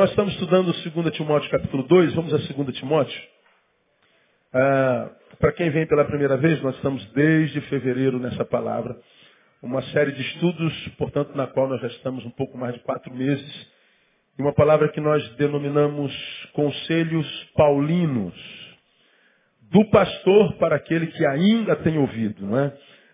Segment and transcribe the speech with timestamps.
[0.00, 3.22] Nós estamos estudando 2 Timóteo capítulo 2, vamos a 2 Timóteo.
[4.50, 8.96] Ah, Para quem vem pela primeira vez, nós estamos desde fevereiro nessa palavra.
[9.62, 13.14] Uma série de estudos, portanto, na qual nós já estamos um pouco mais de quatro
[13.14, 13.68] meses.
[14.38, 16.10] E uma palavra que nós denominamos
[16.54, 18.34] Conselhos Paulinos.
[19.70, 22.72] Do pastor para aquele que ainda tem ouvido, não é?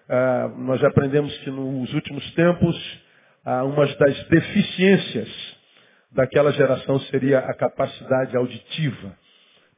[0.08, 3.00] Ah, nós já aprendemos que nos últimos tempos,
[3.44, 5.55] ah, uma das deficiências
[6.16, 9.16] daquela geração seria a capacidade auditiva.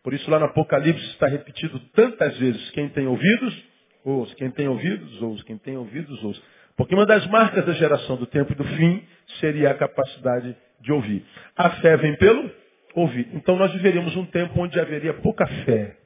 [0.03, 3.65] Por isso lá no Apocalipse está repetido tantas vezes, quem tem ouvidos,
[4.05, 6.41] ouça, quem tem ouvidos, ouça, quem tem ouvidos, ouça.
[6.77, 9.03] Porque uma das marcas da geração do tempo e do fim
[9.41, 11.27] seria a capacidade de ouvir.
[11.57, 12.51] A fé vem pelo
[12.95, 13.29] ouvir.
[13.35, 15.97] Então nós viveríamos um tempo onde haveria pouca fé.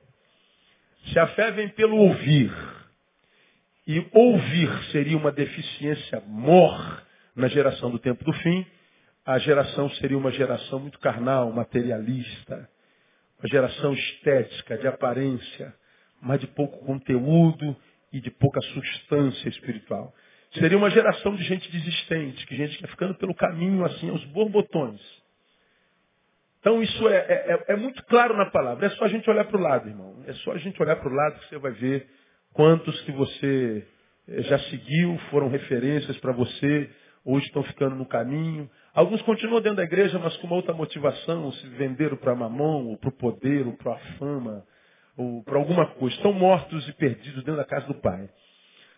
[1.12, 2.50] Se a fé vem pelo ouvir,
[3.86, 7.02] e ouvir seria uma deficiência mor
[7.36, 8.64] na geração do tempo do fim,
[9.24, 12.68] a geração seria uma geração muito carnal, materialista,
[13.38, 15.74] uma geração estética, de aparência,
[16.20, 17.76] mas de pouco conteúdo
[18.12, 20.12] e de pouca substância espiritual.
[20.54, 24.24] Seria uma geração de gente desistente, que gente que ia ficando pelo caminho assim, aos
[24.26, 25.00] borbotões.
[26.60, 28.86] Então isso é, é, é, é muito claro na palavra.
[28.86, 30.22] É só a gente olhar para o lado, irmão.
[30.26, 32.08] É só a gente olhar para o lado que você vai ver
[32.52, 33.86] quantos que você
[34.28, 36.90] eh, já seguiu, foram referências para você,
[37.24, 38.70] hoje estão ficando no caminho.
[38.94, 42.98] Alguns continuam dentro da igreja, mas com uma outra motivação, se venderam para mamão, ou
[42.98, 44.66] para o poder, ou para a fama,
[45.16, 46.14] ou para alguma coisa.
[46.16, 48.28] Estão mortos e perdidos dentro da casa do Pai.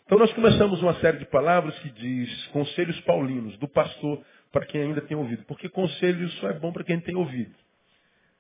[0.05, 4.83] Então nós começamos uma série de palavras que diz conselhos paulinos, do pastor para quem
[4.83, 5.45] ainda tem ouvido.
[5.45, 7.55] Porque conselho só é bom para quem tem ouvido.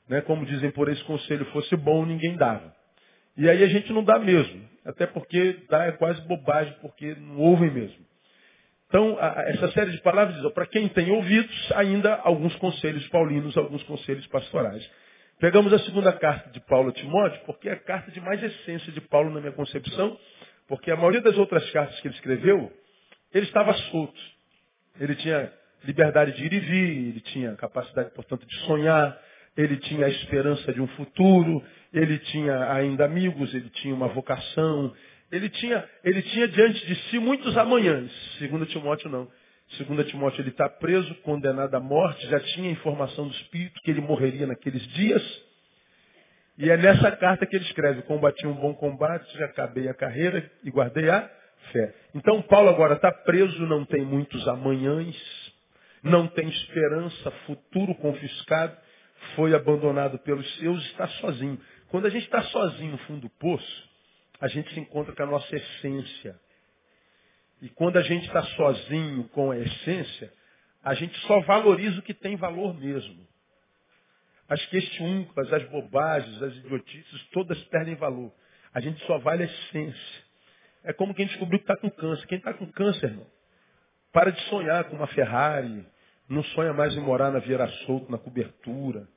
[0.08, 0.20] Né?
[0.22, 2.74] Como dizem, por esse conselho fosse bom, ninguém dava.
[3.36, 4.60] E aí a gente não dá mesmo.
[4.84, 8.04] Até porque dá é quase bobagem, porque não ouvem mesmo.
[8.94, 13.82] Então, essa série de palavras diz, para quem tem ouvidos, ainda alguns conselhos paulinos, alguns
[13.82, 14.88] conselhos pastorais.
[15.40, 18.92] Pegamos a segunda carta de Paulo a Timóteo, porque é a carta de mais essência
[18.92, 20.16] de Paulo na minha concepção,
[20.68, 22.72] porque a maioria das outras cartas que ele escreveu,
[23.32, 24.20] ele estava solto.
[25.00, 25.52] Ele tinha
[25.82, 29.18] liberdade de ir e vir, ele tinha capacidade, portanto, de sonhar,
[29.56, 31.60] ele tinha a esperança de um futuro,
[31.92, 34.94] ele tinha ainda amigos, ele tinha uma vocação,
[35.34, 38.10] ele tinha, ele tinha diante de si muitos amanhãs.
[38.38, 39.28] Segundo Timóteo, não.
[39.76, 44.00] Segundo Timóteo, ele está preso, condenado à morte, já tinha informação do Espírito que ele
[44.00, 45.42] morreria naqueles dias.
[46.56, 50.48] E é nessa carta que ele escreve, combati um bom combate, já acabei a carreira
[50.62, 51.28] e guardei a
[51.72, 51.94] fé.
[52.14, 55.16] Então Paulo agora está preso, não tem muitos amanhãs,
[56.00, 58.76] não tem esperança, futuro confiscado,
[59.34, 61.58] foi abandonado pelos seus, está sozinho.
[61.88, 63.93] Quando a gente está sozinho no fundo do poço,
[64.40, 66.38] a gente se encontra com a nossa essência.
[67.62, 70.32] E quando a gente está sozinho com a essência,
[70.82, 73.26] a gente só valoriza o que tem valor mesmo.
[74.48, 78.32] As questiúncas, as bobagens, as idiotices, todas perdem valor.
[78.74, 80.24] A gente só vale a essência.
[80.82, 82.26] É como quem descobriu que está com câncer.
[82.26, 83.26] Quem está com câncer, irmão,
[84.12, 85.86] para de sonhar com uma Ferrari,
[86.28, 89.08] não sonha mais em morar na Vieira Solto, na cobertura.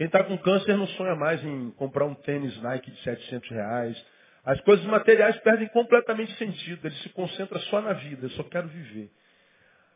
[0.00, 4.06] Quem está com câncer não sonha mais em comprar um tênis Nike de 700 reais.
[4.42, 6.86] As coisas materiais perdem completamente sentido.
[6.86, 8.24] Ele se concentra só na vida.
[8.24, 9.10] Eu só quero viver.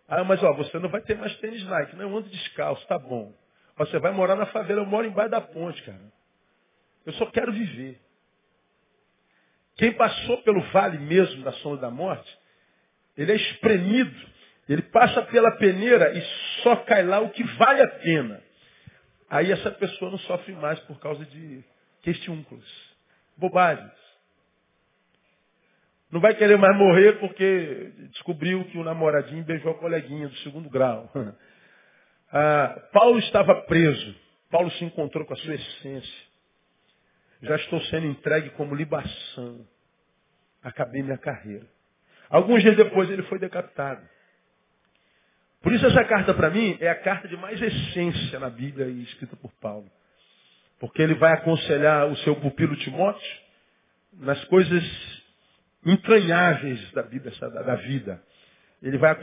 [0.06, 1.96] Ah, mas ó, você não vai ter mais tênis Nike.
[1.96, 3.32] Não, eu ando descalço, tá bom.
[3.78, 6.12] Você vai morar na favela, eu moro embaixo da ponte, cara.
[7.06, 7.98] Eu só quero viver.
[9.76, 12.38] Quem passou pelo vale mesmo da sombra da morte,
[13.16, 14.14] ele é espremido.
[14.68, 16.20] Ele passa pela peneira e
[16.62, 18.43] só cai lá o que vale a pena.
[19.34, 21.64] Aí essa pessoa não sofre mais por causa de
[22.02, 22.64] questiúnculos,
[23.36, 23.90] bobagens.
[26.08, 30.70] Não vai querer mais morrer porque descobriu que o namoradinho beijou a coleguinha do segundo
[30.70, 31.10] grau.
[32.36, 34.16] Ah, Paulo estava preso.
[34.50, 36.24] Paulo se encontrou com a sua essência.
[37.42, 39.64] Já estou sendo entregue como libação.
[40.60, 41.64] Acabei minha carreira.
[42.28, 44.04] Alguns dias depois ele foi decapitado.
[45.64, 49.02] Por isso essa carta para mim é a carta de mais essência na Bíblia e
[49.02, 49.90] escrita por Paulo.
[50.78, 53.38] Porque ele vai aconselhar o seu pupilo Timóteo
[54.12, 54.84] nas coisas
[55.86, 57.30] entranháveis da vida.
[57.40, 58.22] Da vida.
[58.82, 59.16] Ele vai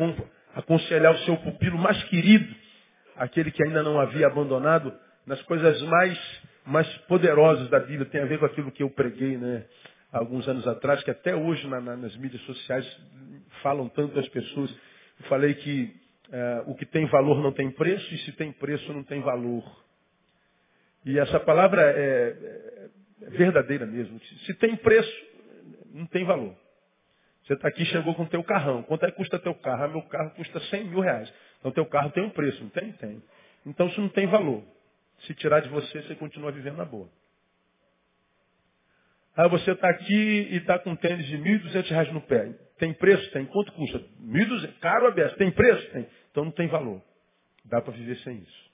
[0.55, 2.55] aconselhar o seu pupilo mais querido,
[3.17, 4.91] aquele que ainda não havia abandonado,
[5.27, 8.05] nas coisas mais, mais poderosas da Bíblia.
[8.05, 9.63] Tem a ver com aquilo que eu preguei né,
[10.11, 12.99] alguns anos atrás, que até hoje na, na, nas mídias sociais
[13.61, 14.71] falam tanto as pessoas.
[15.19, 16.00] Eu falei que
[16.31, 19.63] é, o que tem valor não tem preço, e se tem preço não tem valor.
[21.05, 22.89] E essa palavra é, é,
[23.23, 24.19] é verdadeira mesmo.
[24.45, 25.25] Se tem preço,
[25.93, 26.55] não tem valor.
[27.43, 28.83] Você está aqui, chegou com o teu carrão.
[28.83, 29.83] Quanto é que custa teu carro?
[29.83, 31.31] Ah, meu carro custa 100 mil reais.
[31.59, 32.91] Então teu carro tem um preço, não tem?
[32.93, 33.21] Tem.
[33.65, 34.63] Então isso não tem valor.
[35.25, 37.09] Se tirar de você, você continua vivendo na boa.
[39.35, 40.13] Aí você está aqui
[40.51, 42.53] e está com um tênis de R$ 1.200 no pé.
[42.81, 43.29] Tem preço?
[43.29, 43.45] Tem.
[43.45, 43.99] Quanto custa?
[43.99, 44.79] R$ 1.200.
[44.79, 45.29] Caro a.
[45.35, 45.91] Tem preço?
[45.91, 46.09] Tem.
[46.31, 46.99] Então não tem valor.
[47.65, 48.71] Dá para viver sem isso.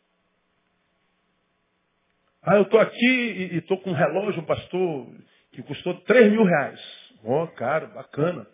[2.41, 5.13] Ah, eu estou aqui e estou com um relógio, pastor,
[5.51, 6.79] que custou 3 mil reais.
[7.25, 8.47] Ó, oh, caro, bacana.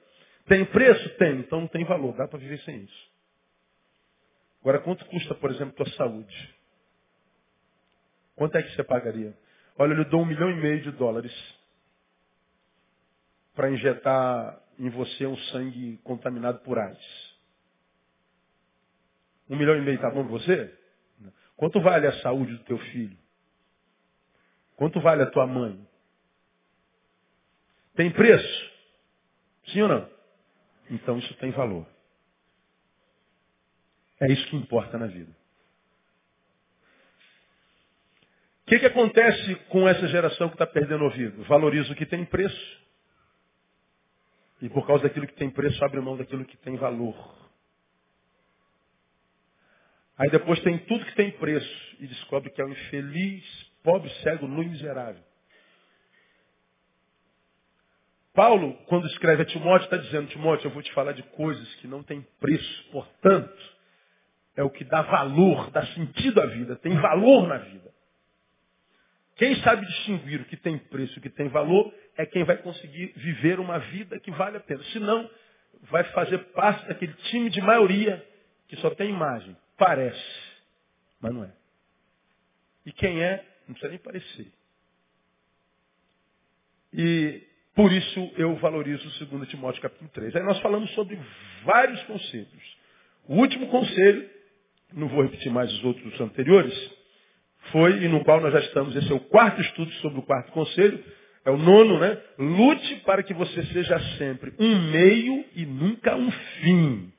[0.48, 1.08] Tem preço?
[1.18, 1.42] Tem.
[1.42, 2.16] Então não tem valor.
[2.16, 3.12] Dá para viver sem isso.
[4.62, 6.56] Agora, quanto custa, por exemplo, tua saúde?
[8.36, 9.38] Quanto é que você pagaria?
[9.78, 11.32] Olha, eu lhe dou um milhão e meio de dólares
[13.54, 17.34] para injetar em você um sangue contaminado por AIDS.
[19.50, 20.78] Um milhão e meio está bom para você?
[21.56, 23.18] Quanto vale a saúde do teu filho?
[24.76, 25.88] Quanto vale a tua mãe?
[27.96, 28.72] Tem preço?
[29.68, 30.10] Sim ou não?
[30.90, 31.88] Então isso tem valor.
[34.20, 35.32] É isso que importa na vida.
[38.64, 41.42] O que, que acontece com essa geração que está perdendo ouvido?
[41.46, 42.83] Valoriza o que tem preço.
[44.64, 47.36] E por causa daquilo que tem preço, abre mão daquilo que tem valor.
[50.18, 53.44] Aí depois tem tudo que tem preço e descobre que é um infeliz,
[53.84, 55.22] pobre, cego, nu e miserável.
[58.34, 61.88] Paulo, quando escreve a Timóteo, está dizendo, Timóteo, eu vou te falar de coisas que
[61.88, 63.76] não têm preço, portanto,
[64.56, 67.94] é o que dá valor, dá sentido à vida, tem valor na vida.
[69.36, 72.58] Quem sabe distinguir o que tem preço e o que tem valor é quem vai
[72.58, 74.84] conseguir viver uma vida que vale a pena.
[74.86, 75.30] Senão,
[75.84, 78.24] vai fazer parte daquele time de maioria
[78.68, 79.56] que só tem imagem.
[79.78, 80.24] Parece,
[81.20, 81.52] mas não é.
[82.86, 84.48] E quem é, não precisa nem parecer.
[86.94, 87.42] E
[87.74, 90.36] por isso eu valorizo o 2 Timóteo capítulo 3.
[90.36, 91.20] Aí nós falamos sobre
[91.64, 92.78] vários conselhos.
[93.28, 94.30] O último conselho,
[94.94, 96.92] não vou repetir mais os outros anteriores,
[97.72, 98.96] foi e no qual nós já estamos.
[98.96, 101.04] Esse é o quarto estudo sobre o quarto conselho.
[101.46, 102.22] É o nono, né?
[102.38, 107.12] Lute para que você seja sempre um meio e nunca um fim.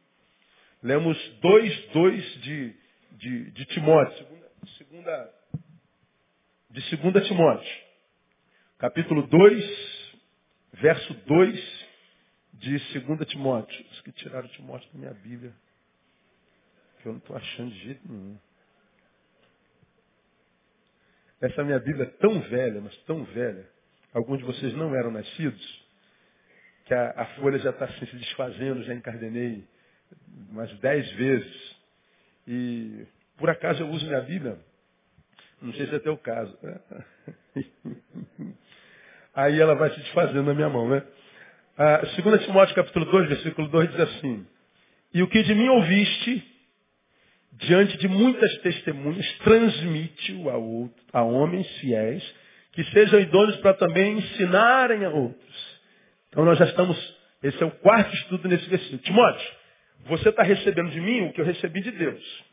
[0.83, 2.75] Lemos dois, dois de,
[3.13, 5.31] de, de Timóteo, segunda, segunda,
[6.71, 7.85] de segunda Timóteo.
[8.79, 10.15] Capítulo 2,
[10.75, 11.87] verso 2
[12.55, 13.85] de segunda Timóteo.
[13.93, 15.55] Os que tiraram Timóteo da minha Bíblia.
[17.01, 18.39] Que eu não estou achando de jeito nenhum.
[21.45, 23.69] Essa minha Bíblia é tão velha, mas tão velha.
[24.15, 25.85] Alguns de vocês não eram nascidos,
[26.87, 29.63] que a, a folha já está assim, se desfazendo, já encardenei
[30.51, 31.77] umas dez vezes.
[32.49, 33.07] E
[33.37, 34.59] por acaso eu uso minha Bíblia?
[35.61, 36.57] Não sei se é teu caso.
[39.35, 41.03] Aí ela vai se desfazendo na minha mão, né?
[41.77, 44.47] Ah, 2 Timóteo capítulo 2, versículo 2 diz assim,
[45.13, 46.54] E o que de mim ouviste,
[47.59, 52.35] diante de muitas testemunhas, transmite-o a, a homens fiéis,
[52.73, 55.81] que sejam idôneos para também ensinarem a outros.
[56.29, 58.99] Então nós já estamos, esse é o quarto estudo nesse versículo.
[58.99, 59.53] Timóteo,
[60.07, 62.45] você está recebendo de mim o que eu recebi de Deus.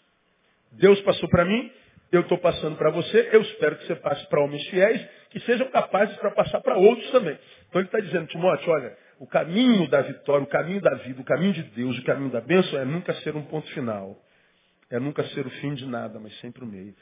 [0.74, 1.72] Deus passou para mim,
[2.12, 5.68] eu estou passando para você, eu espero que você passe para homens fiéis, que sejam
[5.72, 7.38] capazes para passar para outros também.
[7.70, 11.26] Então ele está dizendo, Timóteo, olha, o caminho da vitória, o caminho da vida, o
[11.26, 14.16] caminho de Deus, o caminho da bênção é nunca ser um ponto final
[14.92, 16.94] é nunca ser o fim de nada, mas sempre o meio.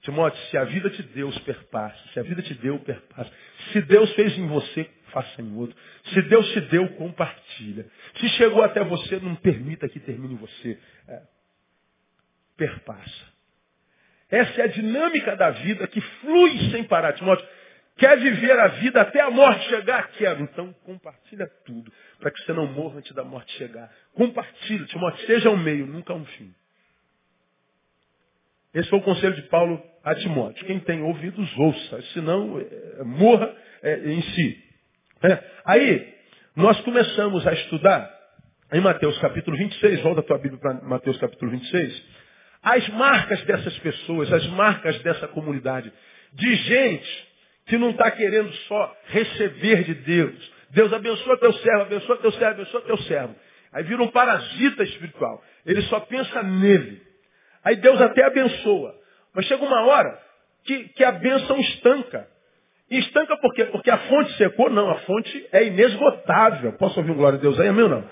[0.00, 1.98] Timóteo, se a vida te deu, os perpassa.
[2.12, 3.30] Se a vida te deu, perpassa.
[3.72, 5.76] Se Deus fez em você, faça em outro.
[6.12, 7.86] Se Deus te deu, compartilha.
[8.18, 10.78] Se chegou até você, não permita que termine em você.
[11.08, 11.22] É,
[12.56, 13.36] perpassa.
[14.30, 17.12] Essa é a dinâmica da vida que flui sem parar.
[17.12, 17.46] Timóteo,
[17.96, 20.08] quer viver a vida até a morte chegar?
[20.12, 20.42] Quero.
[20.42, 23.92] Então compartilha tudo, para que você não morra antes da morte chegar.
[24.14, 26.54] Compartilha, Timóteo, seja um meio, nunca um fim.
[28.76, 30.66] Esse foi o conselho de Paulo a Timóteo.
[30.66, 32.02] Quem tem ouvidos, ouça.
[32.12, 33.50] Senão, é, morra
[33.82, 34.64] é, em si.
[35.22, 35.42] É.
[35.64, 36.14] Aí,
[36.54, 38.06] nós começamos a estudar
[38.74, 42.02] em Mateus capítulo 26, volta a tua Bíblia para Mateus capítulo 26,
[42.62, 45.90] as marcas dessas pessoas, as marcas dessa comunidade,
[46.34, 47.28] de gente
[47.68, 50.52] que não está querendo só receber de Deus.
[50.72, 53.34] Deus abençoa teu servo, abençoa teu servo, abençoa teu servo.
[53.72, 55.42] Aí vira um parasita espiritual.
[55.64, 57.05] Ele só pensa nele.
[57.66, 58.94] Aí Deus até abençoa.
[59.34, 60.16] Mas chega uma hora
[60.64, 62.28] que, que a bênção estanca.
[62.88, 63.64] E estanca por quê?
[63.64, 64.70] Porque a fonte secou?
[64.70, 66.74] Não, a fonte é inesgotável.
[66.74, 68.08] Posso ouvir um glória a Deus aí, amém não?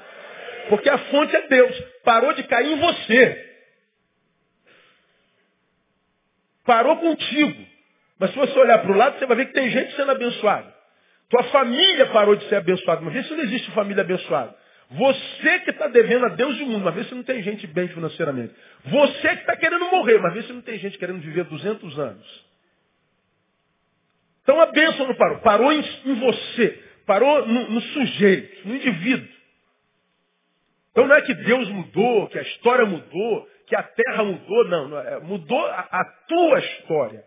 [0.69, 1.81] Porque a fonte é Deus.
[2.03, 3.55] Parou de cair em você.
[6.67, 7.65] Parou contigo.
[8.19, 10.75] Mas se você olhar para o lado, você vai ver que tem gente sendo abençoada.
[11.31, 13.03] Tua família parou de ser abençoada.
[13.03, 14.53] Mas isso não existe família abençoada.
[14.91, 17.67] Você que está devendo a Deus e o mundo, mas vê se não tem gente
[17.67, 18.55] bem financeiramente.
[18.85, 22.45] Você que está querendo morrer, mas vê se não tem gente querendo viver 200 anos.
[24.43, 25.39] Então a bênção não parou.
[25.39, 26.83] Parou em, em você.
[27.07, 29.29] Parou no, no, sujeito, no indivíduo.
[30.93, 34.69] Então não é que Deus mudou, que a história mudou, que a terra mudou.
[34.69, 37.25] Não, não é, mudou a, a tua história.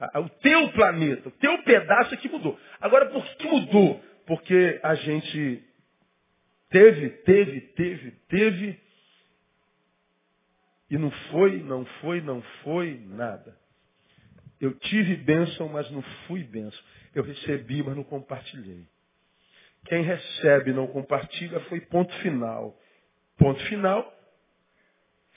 [0.00, 2.58] A, o teu planeta, o teu pedaço é que mudou.
[2.80, 4.02] Agora, por que mudou?
[4.26, 5.67] Porque a gente
[6.70, 8.80] teve, teve, teve, teve,
[10.90, 13.56] e não foi, não foi, não foi nada.
[14.60, 16.80] Eu tive bênção, mas não fui bênção.
[17.14, 18.86] Eu recebi, mas não compartilhei.
[19.84, 22.78] Quem recebe e não compartilha foi ponto final.
[23.36, 24.12] Ponto final,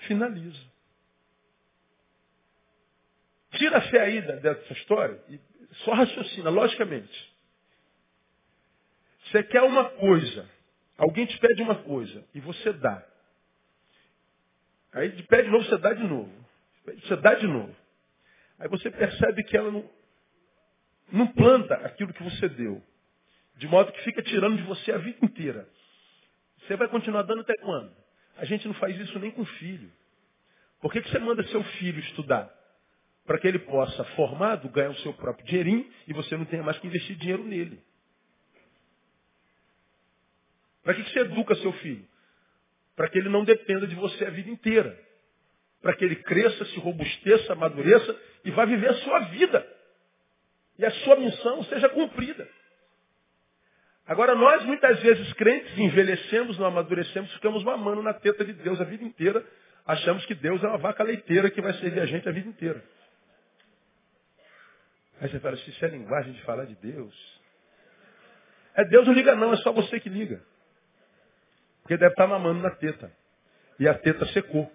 [0.08, 0.72] finaliza.
[3.52, 5.40] Tira a fé aí dessa história e
[5.84, 7.32] só raciocina, logicamente.
[9.26, 10.50] Você quer uma coisa,
[11.02, 13.04] alguém te pede uma coisa e você dá.
[14.94, 16.32] Aí te pede de novo, você dá de novo.
[16.86, 17.76] Você dá de novo.
[18.60, 19.90] Aí você percebe que ela não,
[21.12, 22.82] não planta aquilo que você deu.
[23.56, 25.68] De modo que fica tirando de você a vida inteira.
[26.60, 27.92] Você vai continuar dando até quando?
[28.38, 29.92] A gente não faz isso nem com filho.
[30.80, 32.52] Por que, que você manda seu filho estudar?
[33.26, 36.78] Para que ele possa, formado, ganhar o seu próprio dinheirinho e você não tenha mais
[36.80, 37.82] que investir dinheiro nele.
[40.84, 42.06] Para que, você educa seu filho?
[42.96, 44.98] Para que ele não dependa de você a vida inteira
[45.82, 49.68] para que ele cresça, se robusteça, amadureça e vá viver a sua vida.
[50.78, 52.48] E a sua missão seja cumprida.
[54.06, 58.84] Agora, nós muitas vezes crentes envelhecemos, não amadurecemos, ficamos mamando na teta de Deus a
[58.84, 59.44] vida inteira.
[59.86, 62.84] Achamos que Deus é uma vaca leiteira que vai servir a gente a vida inteira.
[65.20, 67.42] Aí você fala, se isso é linguagem de falar de Deus.
[68.76, 70.42] É Deus não liga não, é só você que liga.
[71.82, 73.12] Porque deve estar mamando na teta.
[73.80, 74.72] E a teta secou.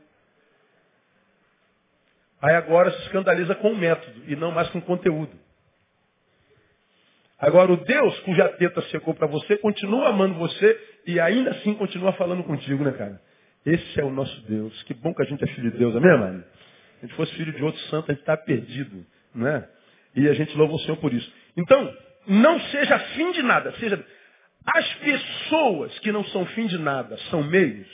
[2.40, 5.32] Aí agora se escandaliza com o método e não mais com o conteúdo.
[7.38, 12.12] Agora o Deus cuja teta secou para você continua amando você e ainda assim continua
[12.14, 13.20] falando contigo, né, cara?
[13.64, 14.82] Esse é o nosso Deus.
[14.84, 16.40] Que bom que a gente é filho de Deus, amém, mano?
[16.42, 19.68] Se a gente fosse filho de outro santo, a gente está perdido, né?
[20.14, 21.30] E a gente louva o Senhor por isso.
[21.56, 21.94] Então,
[22.26, 24.02] não seja fim de nada, seja
[24.66, 27.88] as pessoas que não são fim de nada, são meios,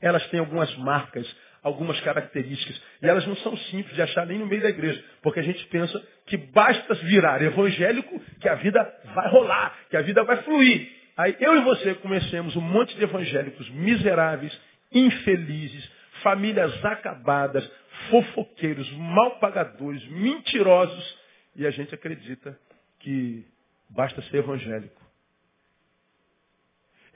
[0.00, 1.26] elas têm algumas marcas
[1.64, 2.80] algumas características.
[3.02, 5.02] E elas não são simples de achar nem no meio da igreja.
[5.22, 10.02] Porque a gente pensa que basta virar evangélico que a vida vai rolar, que a
[10.02, 10.92] vida vai fluir.
[11.16, 14.56] Aí eu e você conhecemos um monte de evangélicos miseráveis,
[14.92, 15.90] infelizes,
[16.22, 17.68] famílias acabadas,
[18.10, 21.18] fofoqueiros, mal pagadores, mentirosos,
[21.56, 22.58] e a gente acredita
[23.00, 23.46] que
[23.88, 25.03] basta ser evangélico.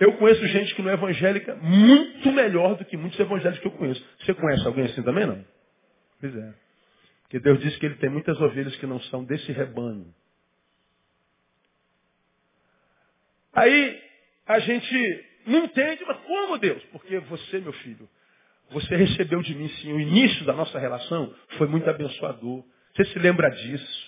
[0.00, 3.73] Eu conheço gente que não é evangélica muito melhor do que muitos evangélicos que eu
[3.73, 4.05] conheço.
[4.21, 5.45] Você conhece alguém assim também, não?
[6.21, 6.55] Pois é.
[7.23, 10.14] Porque Deus disse que ele tem muitas ovelhas que não são desse rebanho.
[13.52, 14.02] Aí
[14.47, 16.83] a gente não entende, mas como Deus?
[16.93, 18.09] Porque você, meu filho,
[18.71, 19.93] você recebeu de mim sim.
[19.93, 22.64] O início da nossa relação foi muito abençoador.
[22.95, 24.07] Você se lembra disso?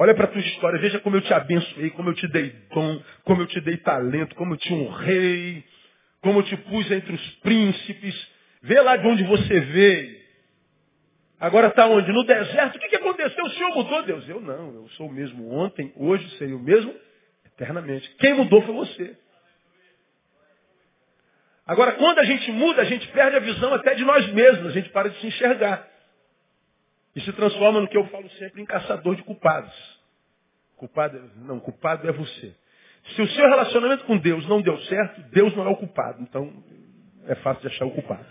[0.00, 3.02] Olha para a tua história, veja como eu te abençoei, como eu te dei dom,
[3.22, 5.62] como eu te dei talento, como eu te honrei,
[6.22, 8.28] como eu te pus entre os príncipes.
[8.62, 10.18] Vê lá de onde você veio.
[11.38, 12.10] Agora está onde?
[12.12, 12.76] No deserto.
[12.76, 13.44] O que, que aconteceu?
[13.44, 14.26] O Senhor mudou, Deus?
[14.26, 16.94] Eu não, eu sou o mesmo ontem, hoje, serei o mesmo
[17.44, 18.10] eternamente.
[18.18, 19.18] Quem mudou foi você.
[21.66, 24.70] Agora, quando a gente muda, a gente perde a visão até de nós mesmos, a
[24.70, 25.89] gente para de se enxergar.
[27.14, 29.72] E se transforma no que eu falo sempre em caçador de culpados.
[30.76, 32.54] Culpado, não, culpado é você.
[33.14, 36.22] Se o seu relacionamento com Deus não deu certo, Deus não é o culpado.
[36.22, 36.52] Então,
[37.26, 38.26] é fácil de achar o culpado.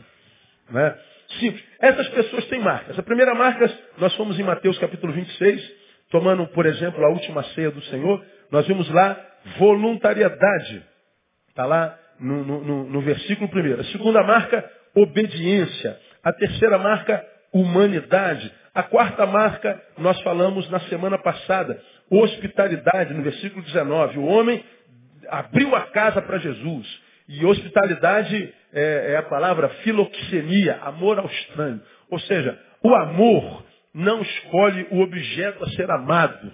[0.69, 0.97] Né?
[1.39, 1.63] Simples.
[1.79, 2.97] Essas pessoas têm marcas.
[2.97, 5.73] A primeira marca, nós fomos em Mateus capítulo 26,
[6.09, 8.23] tomando, por exemplo, a última ceia do Senhor.
[8.51, 9.19] Nós vimos lá
[9.57, 10.83] voluntariedade.
[11.49, 13.81] Está lá no, no, no versículo primeiro.
[13.81, 15.99] A segunda marca, obediência.
[16.23, 18.51] A terceira marca, humanidade.
[18.73, 24.19] A quarta marca, nós falamos na semana passada, hospitalidade, no versículo 19.
[24.19, 24.63] O homem
[25.29, 26.87] abriu a casa para Jesus.
[27.27, 31.81] E hospitalidade é, é a palavra filoxenia, amor ao estranho.
[32.09, 36.51] Ou seja, o amor não escolhe o objeto a ser amado.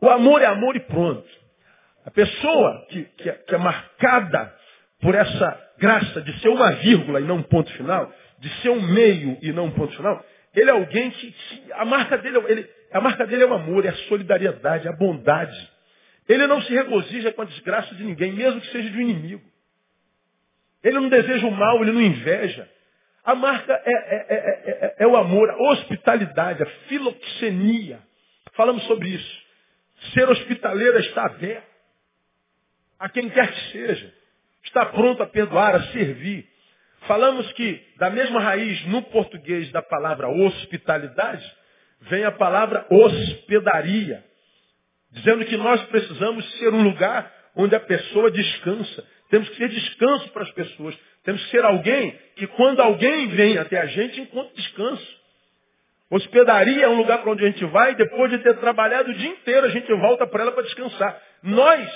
[0.00, 1.26] O amor é amor e pronto.
[2.04, 4.54] A pessoa que, que, é, que é marcada
[5.04, 8.80] por essa graça de ser uma vírgula e não um ponto final, de ser um
[8.80, 11.34] meio e não um ponto final, ele é alguém que,
[11.72, 14.96] a marca dele, ele, a marca dele é o amor, é a solidariedade, é a
[14.96, 15.70] bondade.
[16.26, 19.44] Ele não se regozija com a desgraça de ninguém, mesmo que seja de um inimigo.
[20.82, 22.66] Ele não deseja o mal, ele não inveja.
[23.26, 28.00] A marca é, é, é, é, o amor, a hospitalidade, a filoxenia.
[28.54, 29.42] Falamos sobre isso.
[30.14, 31.66] Ser hospitaleiro é estar aberto
[32.98, 34.23] a quem quer que seja.
[34.64, 36.46] Está pronto a perdoar, a servir.
[37.06, 41.44] Falamos que da mesma raiz no português da palavra hospitalidade,
[42.02, 44.24] vem a palavra hospedaria.
[45.12, 49.06] Dizendo que nós precisamos ser um lugar onde a pessoa descansa.
[49.30, 50.96] Temos que ser descanso para as pessoas.
[51.24, 55.24] Temos que ser alguém que quando alguém vem até a gente, encontre descanso.
[56.10, 59.14] Hospedaria é um lugar para onde a gente vai e depois de ter trabalhado o
[59.14, 61.20] dia inteiro, a gente volta para ela para descansar.
[61.42, 61.90] Nós,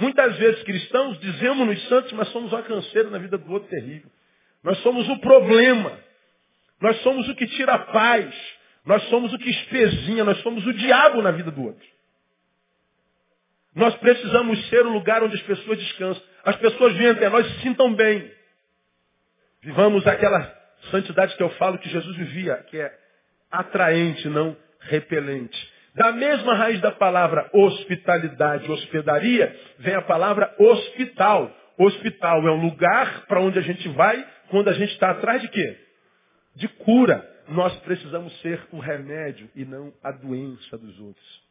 [0.00, 4.10] muitas vezes cristãos, dizemos-nos santos, mas somos uma canseira na vida do outro terrível.
[4.62, 5.98] Nós somos o problema.
[6.80, 8.34] Nós somos o que tira a paz.
[8.84, 10.24] Nós somos o que espezinha.
[10.24, 11.86] Nós somos o diabo na vida do outro.
[13.74, 16.22] Nós precisamos ser o lugar onde as pessoas descansam.
[16.44, 18.30] As pessoas vêm até nós e se sintam bem.
[19.62, 20.56] Vivamos aquela
[20.90, 22.92] santidade que eu falo que Jesus vivia, que é
[23.50, 25.77] atraente, não repelente.
[25.98, 31.52] Da mesma raiz da palavra hospitalidade, hospedaria, vem a palavra hospital.
[31.76, 35.48] Hospital é um lugar para onde a gente vai quando a gente está atrás de
[35.48, 35.76] quê?
[36.54, 37.28] De cura.
[37.48, 41.42] Nós precisamos ser o remédio e não a doença dos outros.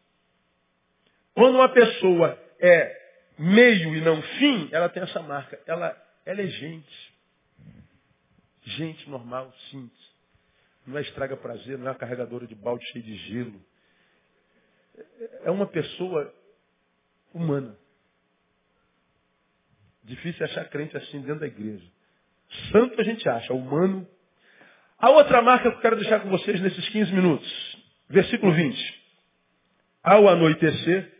[1.34, 2.98] Quando uma pessoa é
[3.38, 5.60] meio e não fim, ela tem essa marca.
[5.67, 5.93] Ela,
[6.26, 7.13] ela é gente.
[8.63, 10.08] Gente normal, simples.
[10.86, 13.66] Não é estraga prazer, não é carregadora de balde cheio de gelo.
[15.44, 16.34] É uma pessoa
[17.34, 17.78] humana.
[20.04, 21.86] Difícil achar crente assim dentro da igreja.
[22.72, 24.08] Santo a gente acha, humano.
[24.98, 27.78] A outra marca que eu quero deixar com vocês nesses 15 minutos.
[28.10, 29.04] Versículo 20.
[30.02, 31.12] Ao anoitecer,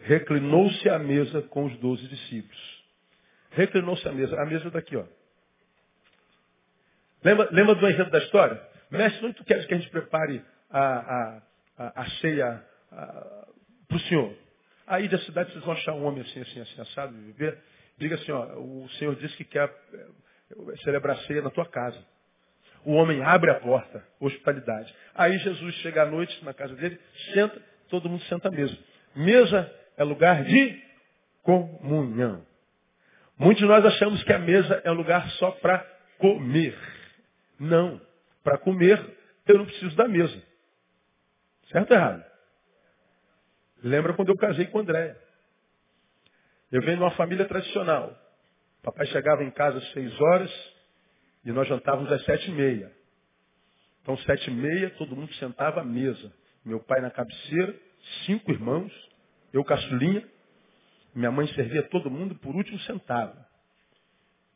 [0.00, 2.84] reclinou-se à mesa com os doze discípulos.
[3.52, 4.40] Reclinou-se à mesa.
[4.40, 5.04] A mesa daqui, ó.
[7.22, 8.60] Lembra, lembra do enredo da história?
[8.90, 11.42] Mestre, onde tu queres que a gente prepare a, a,
[11.78, 14.34] a, a ceia para o senhor?
[14.86, 17.58] Aí da cidade vocês vão achar um homem assim, assim, assim, assado, de viver.
[17.98, 22.02] Diga assim, ó, o senhor disse que quer eh, celebrar ceia na tua casa.
[22.84, 24.94] O homem abre a porta, hospitalidade.
[25.14, 26.98] Aí Jesus chega à noite na casa dele,
[27.34, 28.76] senta, todo mundo senta à mesa.
[29.14, 30.82] Mesa é lugar de
[31.42, 32.46] comunhão.
[33.36, 35.78] Muitos de nós achamos que a mesa é um lugar só para
[36.18, 36.76] comer.
[37.58, 38.00] Não.
[38.42, 39.04] Para comer,
[39.46, 40.42] eu não preciso da mesa.
[41.70, 42.24] Certo ou errado?
[43.82, 45.16] Lembra quando eu casei com o André?
[46.70, 48.16] Eu venho de uma família tradicional.
[48.82, 50.72] Papai chegava em casa às seis horas
[51.44, 52.92] e nós jantávamos às sete e meia.
[54.02, 56.32] Então, sete e meia, todo mundo sentava à mesa.
[56.64, 57.74] Meu pai na cabeceira,
[58.26, 58.92] cinco irmãos,
[59.52, 60.26] eu caçulinha,
[61.14, 63.46] minha mãe servia todo mundo, por último sentava.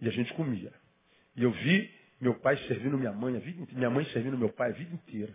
[0.00, 0.72] E a gente comia.
[1.36, 4.74] E eu vi meu pai servindo minha mãe, vida, minha mãe servindo meu pai a
[4.74, 5.34] vida inteira.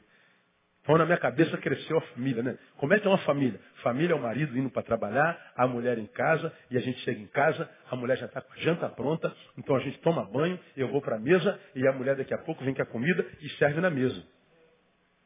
[0.87, 2.57] Então na minha cabeça cresceu a família, né?
[2.77, 3.59] Como é que é uma família?
[3.83, 7.19] Família é o marido indo para trabalhar, a mulher em casa, e a gente chega
[7.19, 10.57] em casa, a mulher já está com a janta pronta, então a gente toma banho,
[10.77, 13.27] eu vou para a mesa, e a mulher daqui a pouco vem com a comida
[13.41, 14.23] e serve na mesa.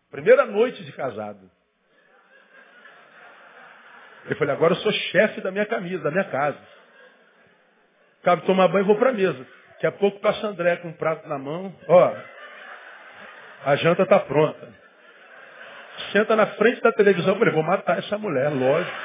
[0.10, 1.47] Primeira noite de casado.
[4.26, 6.58] Eu falei, agora eu sou chefe da minha camisa, da minha casa.
[8.21, 9.45] Acabo de tomar banho e vou para a mesa.
[9.74, 11.71] Daqui a pouco passa André com um prato na mão.
[11.88, 12.15] Ó,
[13.63, 14.81] a janta está pronta.
[16.12, 17.34] Senta na frente da televisão.
[17.34, 18.97] Eu falei, vou matar essa mulher, lógico.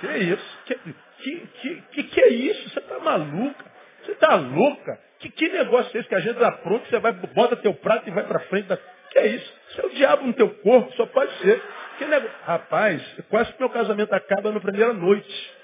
[0.00, 0.58] Que é isso?
[0.66, 0.78] Que,
[1.18, 2.70] que, que, que, é isso?
[2.70, 3.64] Você está maluca?
[4.02, 4.98] Você está louca?
[5.18, 8.08] Que, que negócio é esse que a gente está pronto, você vai, bota teu prato
[8.08, 8.76] e vai para frente da...
[9.10, 9.54] Que é isso?
[9.70, 11.62] Isso é o diabo no teu corpo, só pode ser.
[11.98, 12.36] Que negócio?
[12.44, 15.54] Rapaz, quase que meu casamento acaba na primeira noite.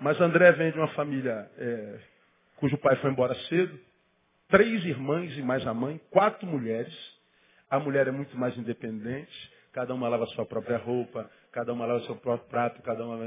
[0.00, 1.98] Mas André vem de uma família é,
[2.56, 3.78] cujo pai foi embora cedo.
[4.48, 6.92] Três irmãs e mais a mãe, quatro mulheres.
[7.74, 9.52] A mulher é muito mais independente.
[9.72, 13.18] Cada uma lava sua própria roupa, cada uma lava seu próprio prato, cada uma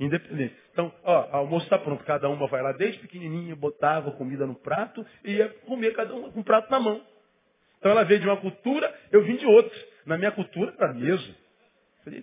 [0.00, 0.56] independente.
[0.72, 2.02] Então, ó, o almoço está pronto.
[2.04, 6.32] Cada uma vai lá desde pequenininha, botava comida no prato e ia comer cada uma
[6.32, 7.02] com um prato na mão.
[7.78, 9.78] Então ela veio de uma cultura, eu vim de outra.
[10.06, 11.36] Na minha cultura, para mesa.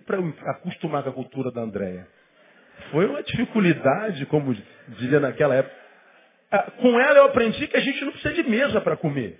[0.04, 2.08] Para eu acostumar com a cultura da Andréia.
[2.90, 4.56] Foi uma dificuldade, como
[4.88, 5.76] diria naquela época.
[6.50, 9.38] Ah, com ela eu aprendi que a gente não precisa de mesa para comer.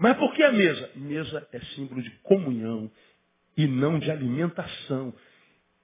[0.00, 0.90] Mas por que a mesa?
[0.96, 2.90] Mesa é símbolo de comunhão
[3.54, 5.14] e não de alimentação.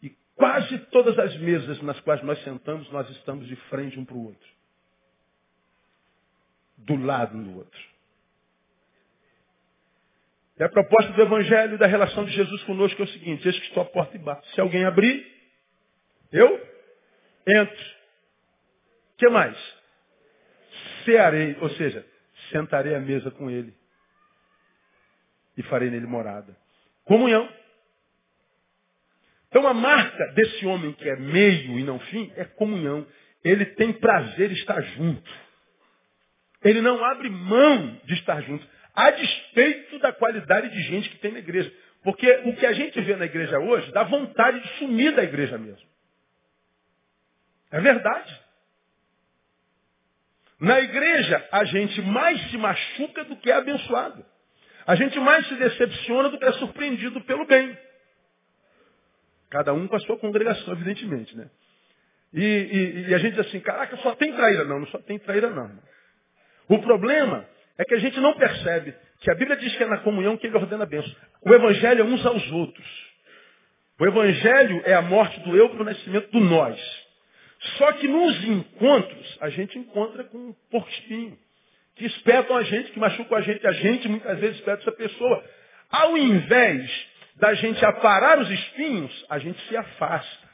[0.02, 4.16] E quase todas as mesas nas quais nós sentamos, nós estamos de frente um para
[4.16, 4.48] o outro.
[6.78, 7.80] Do lado um do outro.
[10.58, 13.58] E a proposta do Evangelho e da relação de Jesus conosco é o seguinte, eis
[13.58, 14.48] que estou à porta e bato.
[14.48, 15.30] Se alguém abrir,
[16.32, 16.56] eu
[17.46, 17.84] entro.
[19.12, 19.58] O que mais?
[21.04, 22.06] Cearei, ou seja,
[22.50, 23.76] sentarei à mesa com ele
[25.56, 26.56] e farei nele morada.
[27.04, 27.48] Comunhão.
[29.48, 33.06] Então a marca desse homem que é meio e não fim é comunhão.
[33.44, 35.30] Ele tem prazer em estar junto.
[36.62, 41.32] Ele não abre mão de estar junto, a despeito da qualidade de gente que tem
[41.32, 41.72] na igreja.
[42.02, 45.58] Porque o que a gente vê na igreja hoje dá vontade de sumir da igreja
[45.58, 45.86] mesmo.
[47.70, 48.40] É verdade.
[50.58, 54.24] Na igreja, a gente mais se machuca do que é abençoado.
[54.86, 57.76] A gente mais se decepciona do que é surpreendido pelo bem.
[59.50, 61.48] Cada um com a sua congregação, evidentemente, né?
[62.32, 64.64] E, e, e, a gente diz assim, caraca, só tem traíra.
[64.64, 65.70] Não, não só tem traíra não.
[66.68, 69.98] O problema é que a gente não percebe que a Bíblia diz que é na
[69.98, 71.14] comunhão que ele ordena a bênção.
[71.42, 72.86] O Evangelho é uns aos outros.
[73.98, 76.78] O Evangelho é a morte do eu para o nascimento do nós.
[77.78, 81.38] Só que nos encontros, a gente encontra com um porco espinho.
[81.96, 83.66] Que espetam a gente, que machucam a gente.
[83.66, 85.44] A gente muitas vezes espeta essa pessoa.
[85.90, 86.90] Ao invés
[87.36, 90.46] da gente aparar os espinhos, a gente se afasta.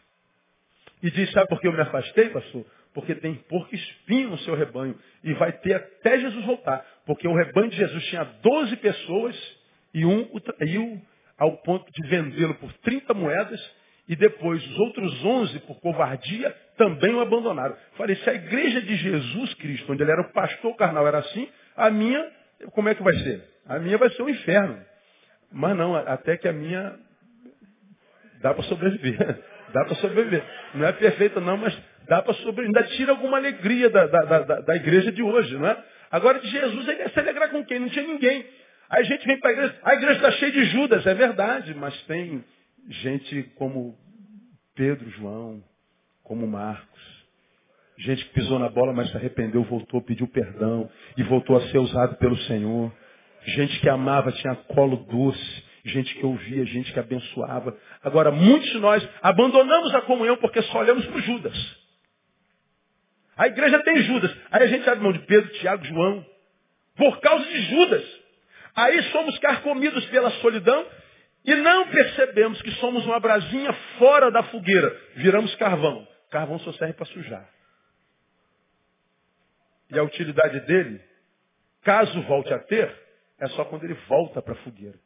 [1.03, 2.65] E diz, sabe por que eu me afastei, pastor?
[2.95, 4.97] Porque tem porco espinho no seu rebanho.
[5.25, 6.85] E vai ter até Jesus voltar.
[7.07, 9.59] Porque o rebanho de Jesus tinha 12 pessoas
[9.95, 11.01] e um o traiu
[11.39, 13.61] ao ponto de vendê-lo por 30 moedas.
[14.09, 17.77] E depois os outros 11, por covardia, também o abandonaram.
[17.97, 21.49] Falei, se a igreja de Jesus Cristo, onde ele era o pastor carnal, era assim,
[21.77, 22.29] a minha,
[22.73, 23.45] como é que vai ser?
[23.67, 24.85] A minha vai ser o um inferno.
[25.53, 26.99] Mas não, até que a minha
[28.41, 29.39] dá para sobreviver.
[29.73, 30.45] Dá para sobreviver.
[30.75, 31.75] Não é perfeita não, mas
[32.07, 32.77] dá para sobreviver.
[32.77, 35.83] Ainda tira alguma alegria da, da, da, da, igreja de hoje, não é?
[36.11, 37.79] Agora de Jesus, ele ia se alegrar com quem?
[37.79, 38.45] Não tinha ninguém.
[38.91, 41.75] Aí a gente vem para a igreja, a igreja está cheia de Judas, é verdade,
[41.75, 42.45] mas tem
[42.87, 43.97] gente como
[44.75, 45.65] Pedro, João,
[46.33, 47.03] como Marcos.
[47.99, 51.77] Gente que pisou na bola, mas se arrependeu, voltou, pediu perdão e voltou a ser
[51.77, 52.91] usado pelo Senhor.
[53.45, 55.65] Gente que amava, tinha colo doce.
[55.85, 57.77] Gente que ouvia, gente que abençoava.
[58.03, 61.77] Agora, muitos de nós abandonamos a comunhão porque só olhamos para Judas.
[63.37, 64.35] A igreja tem Judas.
[64.51, 66.25] Aí a gente abre mão de Pedro, Tiago, João.
[66.97, 68.05] Por causa de Judas.
[68.75, 70.87] Aí somos carcomidos pela solidão
[71.45, 74.97] e não percebemos que somos uma brasinha fora da fogueira.
[75.17, 76.11] Viramos carvão.
[76.33, 77.47] Carvão só serve para sujar.
[79.91, 80.99] E a utilidade dele,
[81.83, 82.91] caso volte a ter,
[83.39, 84.99] é só quando ele volta para a fogueira.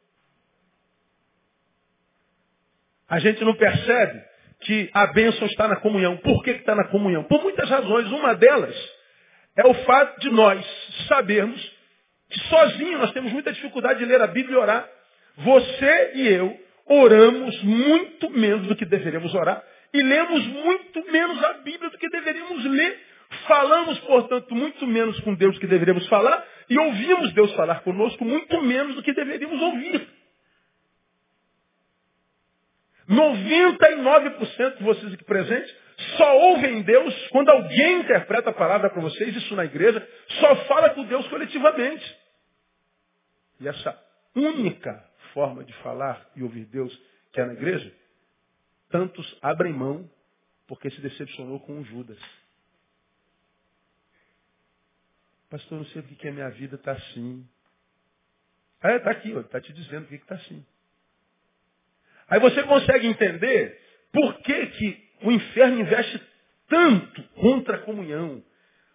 [3.09, 4.23] A gente não percebe
[4.61, 6.15] que a bênção está na comunhão.
[6.17, 7.25] Por que está na comunhão?
[7.25, 8.09] Por muitas razões.
[8.09, 8.75] Uma delas
[9.55, 10.65] é o fato de nós
[11.09, 11.61] sabermos
[12.29, 14.89] que sozinhos nós temos muita dificuldade de ler a Bíblia e orar.
[15.37, 19.61] Você e eu oramos muito menos do que deveríamos orar
[19.93, 22.99] e lemos muito menos a Bíblia do que deveríamos ler.
[23.47, 28.23] Falamos, portanto, muito menos com Deus do que deveríamos falar e ouvimos Deus falar conosco
[28.23, 30.07] muito menos do que deveríamos ouvir.
[33.09, 35.73] 99% de vocês aqui presentes
[36.17, 40.07] só ouvem Deus quando alguém interpreta a palavra para vocês, isso na igreja,
[40.39, 42.17] só fala com Deus coletivamente.
[43.59, 43.97] E essa
[44.35, 46.95] única forma de falar e ouvir Deus
[47.31, 47.91] que é na igreja,
[48.89, 50.09] tantos abrem mão
[50.67, 52.19] porque se decepcionou com o Judas.
[55.49, 57.47] Pastor, não sei porque que a minha vida está assim.
[58.81, 60.65] Ah, está aqui, está te dizendo que está assim.
[62.27, 63.79] Aí você consegue entender
[64.11, 66.21] por que, que o inferno investe
[66.67, 68.43] tanto contra a comunhão.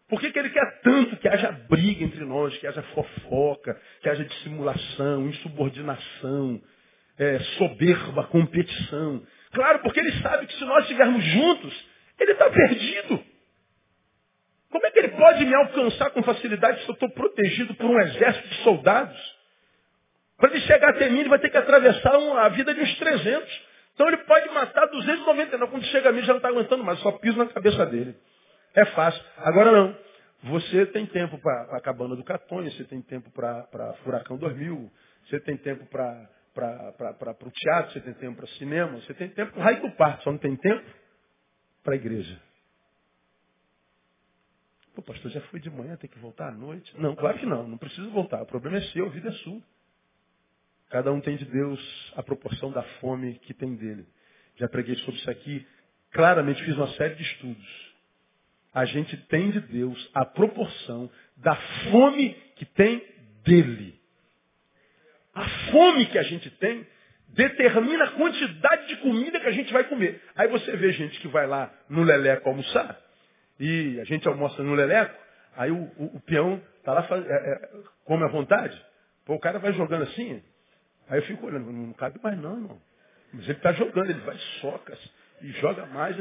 [0.09, 4.09] Por que, que ele quer tanto que haja briga entre nós, que haja fofoca, que
[4.11, 6.63] haja dissimulação, insubordinação,
[7.17, 9.27] é, soberba, competição?
[9.53, 11.89] Claro, porque ele sabe que se nós estivermos juntos,
[12.19, 13.25] ele está perdido.
[14.71, 18.01] Como é que ele pode me alcançar com facilidade se eu estou protegido por um
[18.01, 19.43] exército de soldados?
[20.39, 23.63] Para ele chegar até mim, ele vai ter que atravessar a vida de uns 300.
[23.95, 25.71] Então ele pode matar 299.
[25.71, 28.17] Quando chega a mim, já não está aguentando mais, só piso na cabeça dele.
[28.75, 29.23] É fácil.
[29.37, 29.97] Agora não.
[30.45, 34.91] Você tem tempo para a cabana do Catonha, você tem tempo para Furacão 2000,
[35.29, 39.61] você tem tempo para o teatro, você tem tempo para cinema, você tem tempo para
[39.61, 40.85] o raio do parque, só não tem tempo
[41.83, 42.41] para a igreja.
[44.95, 46.93] Pô, pastor, já fui de manhã, tem que voltar à noite?
[46.99, 48.43] Não, claro que não, não preciso voltar.
[48.43, 49.61] O problema é seu, a vida é sua.
[50.91, 54.07] Cada um tem de Deus a proporção da fome que tem dele.
[54.57, 55.67] Já preguei sobre isso aqui.
[56.11, 57.93] Claramente fiz uma série de estudos.
[58.75, 61.57] A gente tem de Deus a proporção da
[61.91, 63.03] fome que tem
[63.43, 63.92] dele.
[65.73, 66.87] Fome que a gente tem
[67.29, 70.23] determina a quantidade de comida que a gente vai comer.
[70.37, 73.01] Aí você vê gente que vai lá no Leleco almoçar,
[73.59, 75.17] e a gente almoça no Leleco,
[75.57, 77.69] aí o, o, o peão está lá, faz, é, é,
[78.05, 78.81] come à vontade.
[79.25, 80.43] Pô, o cara vai jogando assim,
[81.09, 82.83] aí eu fico olhando, não cabe mais não, irmão.
[83.33, 84.99] Mas ele está jogando, ele vai socas
[85.41, 86.17] e joga mais.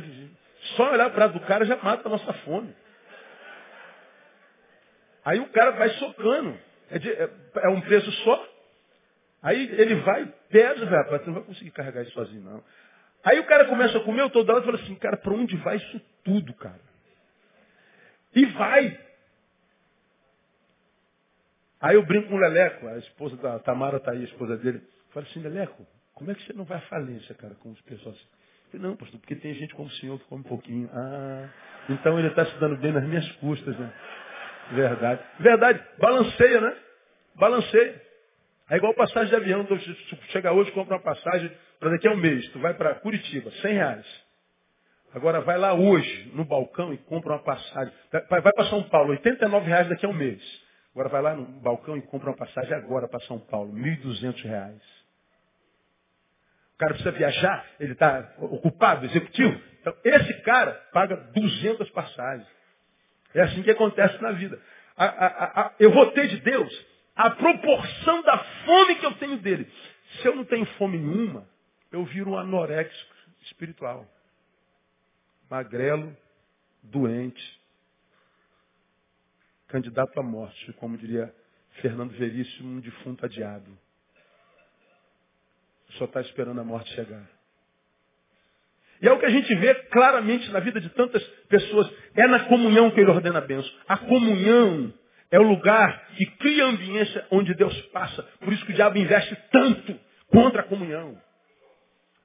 [0.77, 2.73] Só olhar para do cara já mata a nossa fome.
[5.25, 6.57] Aí o cara vai socando.
[6.89, 7.29] É, de, é,
[7.63, 8.50] é um peso só.
[9.41, 12.63] Aí ele vai, vai, rapaz, você não vai conseguir carregar isso sozinho, não.
[13.23, 15.77] Aí o cara começa a comer, eu toda hora falo assim, cara, para onde vai
[15.77, 16.79] isso tudo, cara?
[18.35, 18.99] E vai.
[21.79, 24.81] Aí eu brinco com o Leleco, a esposa da Tamara tá aí, a esposa dele.
[25.09, 28.15] Fala assim, Leleco, como é que você não vai à falência, cara, com os pessoas
[28.15, 28.27] assim?
[28.71, 30.89] Falei, não, pastor, porque tem gente como o senhor que come um pouquinho.
[30.93, 31.49] Ah,
[31.89, 33.91] então ele está se dando bem nas minhas custas, né?
[34.71, 35.21] Verdade.
[35.39, 35.83] Verdade.
[35.97, 36.77] Balanceia, né?
[37.35, 38.10] Balanceia.
[38.71, 39.65] É igual passagem de avião.
[39.65, 39.77] Tu
[40.29, 42.47] chega hoje, compra uma passagem para daqui a um mês.
[42.51, 44.23] Tu vai para Curitiba, 100 reais.
[45.13, 47.93] Agora vai lá hoje, no balcão, e compra uma passagem.
[48.29, 50.41] Vai para São Paulo, 89 reais daqui a um mês.
[50.93, 54.81] Agora vai lá no balcão e compra uma passagem agora para São Paulo, 1.200 reais.
[56.75, 59.61] O cara precisa viajar, ele está ocupado, executivo.
[59.81, 62.47] Então, esse cara paga 200 passagens.
[63.35, 64.57] É assim que acontece na vida.
[64.95, 66.90] A, a, a, eu vou ter de Deus
[67.21, 69.71] a proporção da fome que eu tenho dele.
[70.19, 71.47] Se eu não tenho fome nenhuma,
[71.91, 74.07] eu viro um anoréxico espiritual.
[75.49, 76.15] Magrelo,
[76.81, 77.61] doente,
[79.67, 81.33] candidato à morte, como diria
[81.81, 83.77] Fernando Veríssimo, um defunto adiado.
[85.97, 87.29] Só está esperando a morte chegar.
[89.01, 91.91] E é o que a gente vê claramente na vida de tantas pessoas.
[92.15, 93.71] É na comunhão que ele ordena a benção.
[93.87, 94.93] A comunhão
[95.31, 98.21] é o lugar que cria a ambiência onde Deus passa.
[98.41, 101.17] Por isso que o diabo investe tanto contra a comunhão.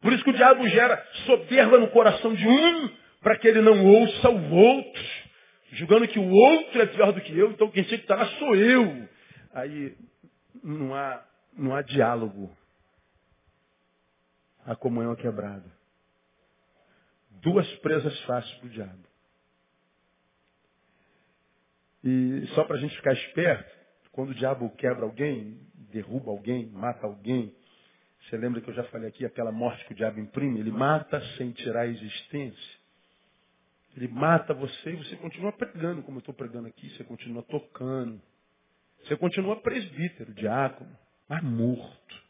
[0.01, 2.90] Por isso que o diabo gera soberba no coração de um,
[3.23, 5.05] para que ele não ouça o outro,
[5.73, 8.27] julgando que o outro é pior do que eu, então quem tinha que estar lá
[8.38, 9.09] sou eu.
[9.55, 9.97] Aí
[10.62, 11.25] não há,
[11.57, 12.57] não há diálogo.
[14.64, 15.64] A comunhão é quebrada.
[17.42, 19.07] Duas presas fáceis para o diabo.
[22.09, 23.69] E só para a gente ficar esperto,
[24.12, 25.59] quando o diabo quebra alguém,
[25.90, 27.53] derruba alguém, mata alguém,
[28.23, 30.61] você lembra que eu já falei aqui, aquela morte que o diabo imprime?
[30.61, 32.79] Ele mata sem tirar a existência.
[33.97, 38.23] Ele mata você e você continua pregando, como eu estou pregando aqui, você continua tocando.
[39.03, 40.97] Você continua presbítero, diácono,
[41.29, 42.23] mas morto.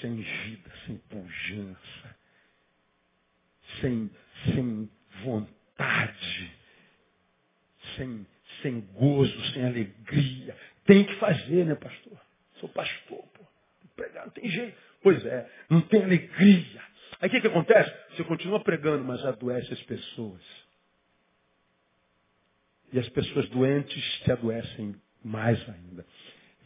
[0.00, 2.16] Sem vida, sem pujança,
[3.80, 4.10] sem,
[4.46, 4.90] sem
[5.22, 6.63] vontade
[7.96, 8.26] sem,
[8.62, 10.56] sem gozo, sem alegria.
[10.84, 12.18] Tem que fazer, né, pastor?
[12.60, 13.44] Sou pastor, pô.
[13.96, 14.76] Pregar não tem jeito.
[15.02, 16.82] Pois é, não tem alegria.
[17.20, 17.92] Aí o que, que acontece?
[18.10, 20.42] Você continua pregando, mas adoece as pessoas.
[22.92, 26.04] E as pessoas doentes te adoecem mais ainda.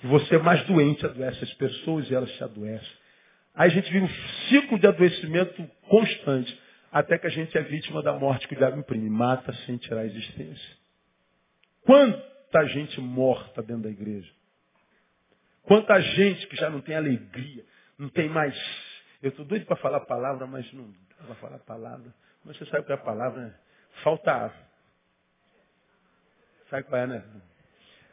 [0.02, 2.96] E você mais doente adoece as pessoas e elas te adoecem.
[3.54, 6.56] Aí a gente vive um ciclo de adoecimento constante,
[6.92, 10.02] até que a gente é vítima da morte que o diabo imprime, mata sem tirar
[10.02, 10.77] a existência.
[11.88, 14.30] Quanta gente morta dentro da igreja.
[15.62, 17.64] Quanta gente que já não tem alegria,
[17.96, 18.54] não tem mais.
[19.22, 20.84] Eu estou doido para falar palavra, mas não
[21.18, 22.12] dá para falar palavra.
[22.44, 23.54] Mas você sabe o que é a palavra, né?
[24.04, 24.68] Falta ar.
[26.68, 27.24] Sabe qual é, né?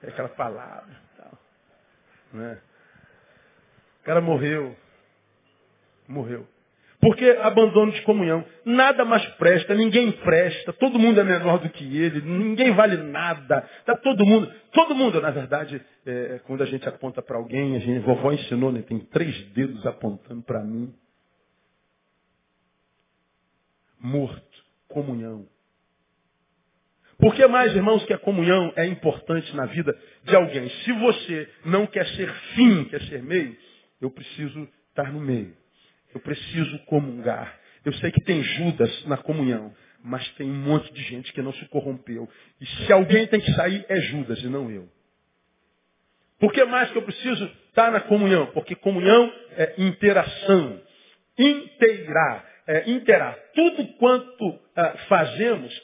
[0.03, 0.95] É aquela palavra.
[1.17, 1.37] Tal,
[2.31, 2.61] né?
[3.99, 4.73] O cara morreu.
[6.07, 6.47] Morreu.
[7.05, 8.43] Porque abandono de comunhão.
[8.65, 13.61] Nada mais presta, ninguém presta, todo mundo é menor do que ele, ninguém vale nada.
[13.85, 17.79] Tá todo mundo, todo mundo, na verdade, é, quando a gente aponta para alguém, a
[17.79, 18.81] gente, vovó ensinou, né?
[18.81, 20.95] Tem três dedos apontando para mim.
[23.99, 25.45] Morto, comunhão.
[27.19, 30.67] Por que mais, irmãos, que a comunhão é importante na vida de alguém?
[30.69, 33.55] Se você não quer ser fim, quer ser meio,
[34.01, 35.64] eu preciso estar no meio.
[36.15, 37.59] Eu preciso comungar.
[37.83, 41.51] Eu sei que tem Judas na comunhão, mas tem um monte de gente que não
[41.51, 42.27] se corrompeu.
[42.61, 44.89] E se alguém tem que sair, é Judas e não eu.
[46.39, 48.45] Por que mais que eu preciso estar na comunhão?
[48.47, 50.81] Porque comunhão é interação.
[51.37, 52.49] Inteirar.
[52.65, 53.37] É interar.
[53.53, 55.83] Tudo quanto ah, fazemos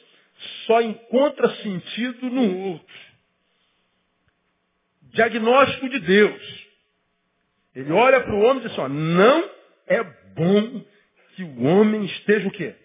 [0.65, 2.95] só encontra sentido no outro.
[5.13, 6.67] Diagnóstico de Deus.
[7.75, 10.85] Ele olha para o homem e diz assim, ó, não é bom
[11.35, 12.75] que o homem esteja o quê?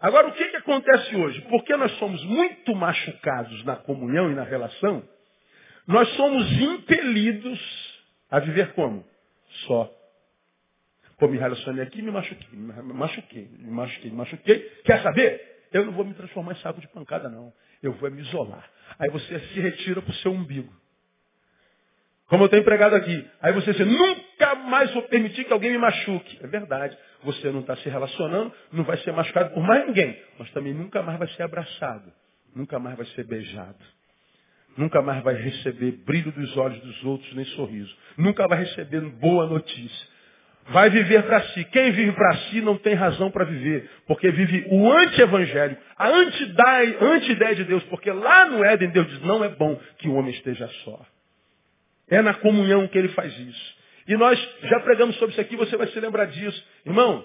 [0.00, 1.40] Agora, o que, que acontece hoje?
[1.42, 5.02] Porque nós somos muito machucados na comunhão e na relação,
[5.86, 7.88] nós somos impelidos
[8.30, 9.04] A viver como?
[9.66, 9.90] Só.
[11.18, 14.60] Pô, me relacionei aqui me machuquei, me machuquei, me machuquei, me machuquei.
[14.84, 15.66] Quer saber?
[15.72, 17.52] Eu não vou me transformar em saco de pancada, não.
[17.82, 18.70] Eu vou me isolar.
[18.98, 20.72] Aí você se retira para o seu umbigo.
[22.28, 23.26] Como eu tenho empregado aqui.
[23.40, 26.38] Aí você diz, nunca mais vou permitir que alguém me machuque.
[26.42, 26.96] É verdade.
[27.24, 30.16] Você não está se relacionando, não vai ser machucado por mais ninguém.
[30.38, 32.12] Mas também nunca mais vai ser abraçado.
[32.54, 33.78] Nunca mais vai ser beijado.
[34.76, 37.96] Nunca mais vai receber brilho dos olhos dos outros, nem sorriso.
[38.16, 40.06] Nunca vai receber boa notícia.
[40.68, 41.64] Vai viver para si.
[41.64, 43.90] Quem vive para si não tem razão para viver.
[44.06, 47.82] Porque vive o anti-evangelho, a anti-ideia de Deus.
[47.84, 51.00] Porque lá no Éden Deus diz, não é bom que o homem esteja só.
[52.10, 53.78] É na comunhão que ele faz isso.
[54.08, 56.64] E nós já pregamos sobre isso aqui, você vai se lembrar disso.
[56.86, 57.24] Irmão,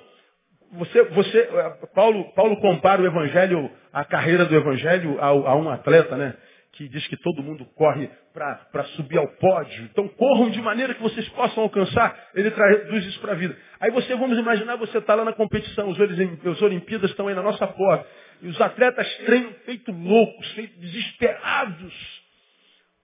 [0.74, 5.70] você, você, eh, Paulo, Paulo compara o evangelho, a carreira do evangelho a, a um
[5.70, 6.36] atleta, né?
[6.74, 9.84] Que diz que todo mundo corre para subir ao pódio.
[9.92, 12.18] Então corram de maneira que vocês possam alcançar.
[12.34, 13.56] Ele traduz isso para a vida.
[13.80, 17.44] Aí você, vamos imaginar, você está lá na competição, os, os Olimpíadas estão aí na
[17.44, 18.08] nossa porta.
[18.42, 22.23] E os atletas treinam feito loucos, feito desesperados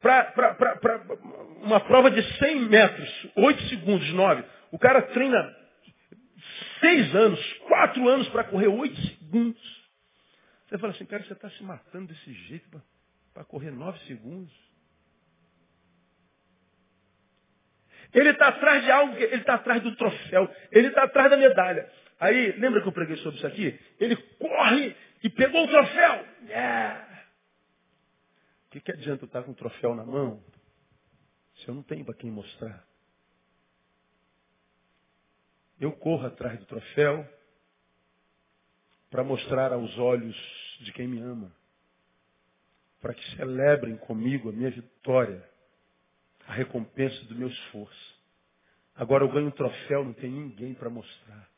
[0.01, 0.33] para
[1.61, 4.43] uma prova de 100 metros, 8 segundos, 9.
[4.71, 5.55] O cara treina
[6.79, 9.79] 6 anos, 4 anos para correr 8 segundos.
[10.67, 12.69] Você fala assim, cara, você está se matando desse jeito
[13.33, 14.53] para correr 9 segundos.
[18.13, 21.89] Ele está atrás de algo, ele está atrás do troféu, ele está atrás da medalha.
[22.19, 23.79] Aí, lembra que eu preguei sobre isso aqui?
[23.99, 26.25] Ele corre e pegou o troféu.
[26.47, 27.08] Yeah!
[28.69, 30.43] O que, que adianta eu estar com um troféu na mão
[31.55, 32.87] se eu não tenho para quem mostrar?
[35.79, 37.27] Eu corro atrás do troféu
[39.09, 40.37] para mostrar aos olhos
[40.81, 41.51] de quem me ama,
[43.01, 45.43] para que celebrem comigo a minha vitória,
[46.45, 48.19] a recompensa do meu esforço.
[48.93, 51.49] Agora eu ganho um troféu, não tem ninguém para mostrar.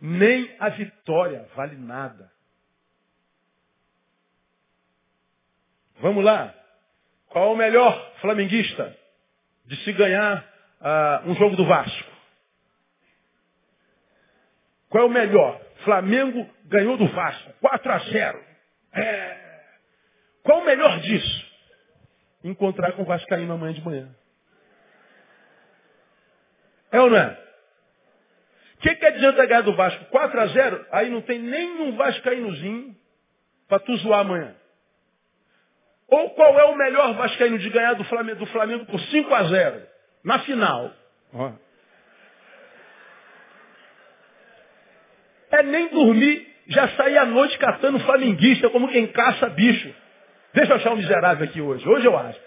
[0.00, 2.32] Nem a vitória vale nada.
[6.00, 6.54] Vamos lá.
[7.28, 8.96] Qual o melhor flamenguista
[9.66, 10.44] de se ganhar
[10.80, 12.10] uh, um jogo do Vasco?
[14.88, 15.60] Qual é o melhor?
[15.84, 18.44] Flamengo ganhou do Vasco, 4 a 0.
[18.92, 19.46] É.
[20.42, 21.46] Qual o melhor disso?
[22.44, 24.08] Encontrar com o Vascaíno amanhã de manhã.
[26.92, 27.46] É ou não é?
[28.76, 30.86] O que, que adianta ganhar do Vasco 4 a 0?
[30.92, 32.96] Aí não tem nenhum Vascaínozinho
[33.68, 34.54] para tu zoar amanhã.
[36.08, 39.42] Ou qual é o melhor Vascaíno de ganhar do Flamengo, do Flamengo por 5 a
[39.44, 39.82] 0
[40.24, 40.92] na final?
[45.50, 49.94] É nem dormir, já sair à noite catando flamenguista como quem caça bicho.
[50.52, 51.86] Deixa eu achar um miserável aqui hoje.
[51.88, 52.40] Hoje eu acho.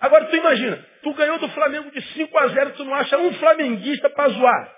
[0.00, 3.32] Agora tu imagina, tu ganhou do Flamengo de 5 a 0, tu não acha um
[3.34, 4.76] flamenguista para zoar.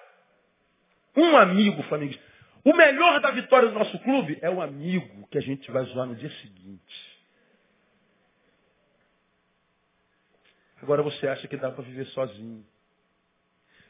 [1.17, 2.23] Um amigo flamenguista.
[2.65, 6.07] O melhor da vitória do nosso clube é o amigo que a gente vai zoar
[6.07, 7.12] no dia seguinte.
[10.83, 12.66] Agora você acha que dá para viver sozinho.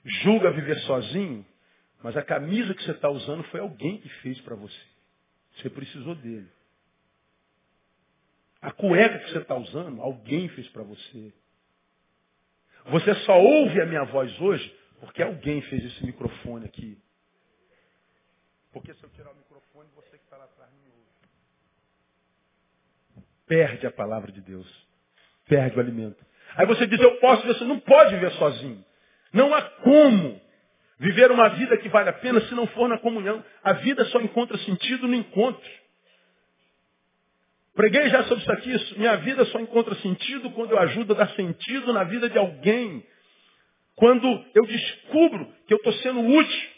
[0.05, 1.46] Julga viver sozinho,
[2.02, 4.81] mas a camisa que você está usando foi alguém que fez para você.
[5.57, 6.50] Você precisou dele.
[8.61, 11.33] A cueca que você está usando, alguém fez para você.
[12.87, 17.00] Você só ouve a minha voz hoje porque alguém fez esse microfone aqui.
[18.72, 21.02] Porque se eu tirar o microfone, você que está lá atrás me ouve.
[23.46, 24.69] Perde a palavra de Deus.
[25.46, 26.25] Perde o alimento.
[26.57, 28.85] Aí você diz, eu posso, você não pode viver sozinho.
[29.33, 30.40] Não há como
[30.98, 33.44] viver uma vida que vale a pena se não for na comunhão.
[33.65, 35.69] A vida só encontra sentido no encontro.
[37.75, 38.98] Preguei já sobre isso aqui.
[38.98, 43.05] Minha vida só encontra sentido quando eu ajudo a dar sentido na vida de alguém.
[43.96, 46.71] Quando eu descubro que eu estou sendo útil.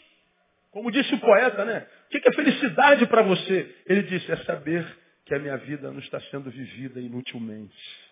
[0.71, 1.87] Como disse o poeta, né?
[2.07, 3.75] O que é felicidade para você?
[3.85, 4.85] Ele disse, é saber
[5.25, 8.04] que a minha vida não está sendo vivida inutilmente.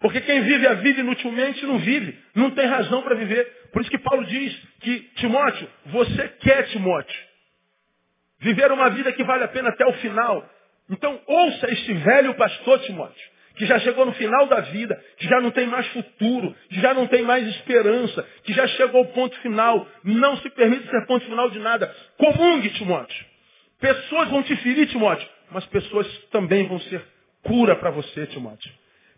[0.00, 3.44] Porque quem vive a vida inutilmente não vive, não tem razão para viver.
[3.72, 7.18] Por isso que Paulo diz que, Timóteo, você quer, Timóteo,
[8.40, 10.48] viver uma vida que vale a pena até o final.
[10.90, 15.40] Então ouça este velho pastor, Timóteo, que já chegou no final da vida, que já
[15.40, 19.36] não tem mais futuro, que já não tem mais esperança, que já chegou ao ponto
[19.40, 19.88] final.
[20.04, 21.92] Não se permite ser ponto final de nada.
[22.18, 23.24] Comungue, Timóteo.
[23.80, 27.02] Pessoas vão te ferir, Timóteo, mas pessoas também vão ser
[27.42, 28.70] cura para você, Timóteo.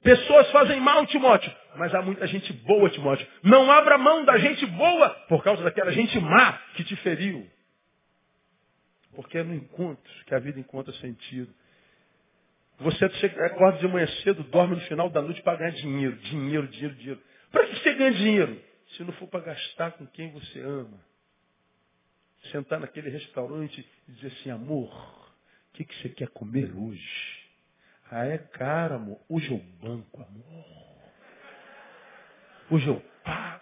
[0.03, 3.27] Pessoas fazem mal, Timóteo, mas há muita gente boa, Timóteo.
[3.43, 7.49] Não abra mão da gente boa por causa daquela gente má que te feriu.
[9.15, 11.53] Porque é no encontro que a vida encontra sentido.
[12.79, 16.69] Você chega, acorda de manhã cedo, dorme no final da noite para ganhar dinheiro, dinheiro,
[16.69, 17.23] dinheiro, dinheiro.
[17.51, 18.63] Para que você ganha dinheiro?
[18.91, 20.99] Se não for para gastar com quem você ama.
[22.53, 24.95] Sentar naquele restaurante e dizer assim, amor,
[25.71, 27.38] o que, que você quer comer hoje?
[28.11, 29.19] Ah, é caro, amor.
[29.29, 30.65] Hoje eu banco, amor.
[32.71, 33.61] Hoje eu pago.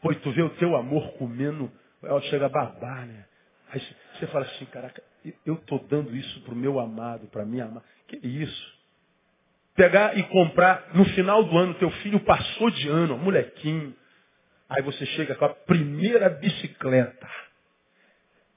[0.00, 1.70] Pois tu vê o teu amor comendo,
[2.02, 3.24] ela chega a babar, né?
[3.70, 3.82] Aí
[4.14, 5.02] você fala assim, caraca,
[5.44, 7.84] eu estou dando isso para o meu amado, para minha amada.
[8.06, 8.76] Que isso?
[9.74, 13.94] Pegar e comprar, no final do ano, teu filho passou de ano, molequinho.
[14.68, 17.28] Aí você chega com a primeira bicicleta.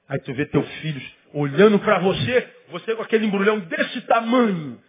[0.08, 4.82] Aí tu vê teus filhos olhando para você, você com aquele embrulhão desse tamanho.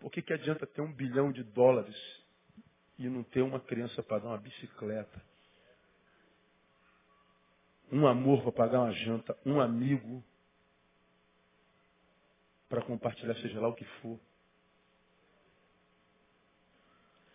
[0.00, 1.96] Por que, que adianta ter um bilhão de dólares
[2.98, 5.22] e não ter uma criança para dar uma bicicleta?
[7.90, 10.22] Um amor para pagar uma janta, um amigo
[12.68, 14.20] para compartilhar, seja lá o que for.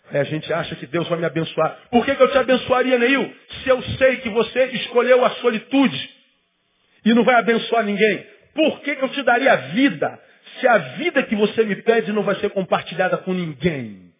[0.09, 1.87] Aí a gente acha que Deus vai me abençoar.
[1.89, 3.35] Por que, que eu te abençoaria, Neil?
[3.63, 6.23] Se eu sei que você escolheu a solitude
[7.05, 8.32] e não vai abençoar ninguém.
[8.53, 10.21] Por que, que eu te daria vida
[10.59, 14.13] se a vida que você me pede não vai ser compartilhada com ninguém?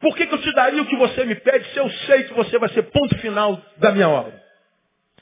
[0.00, 2.34] Por que, que eu te daria o que você me pede se eu sei que
[2.34, 4.42] você vai ser ponto final da minha obra?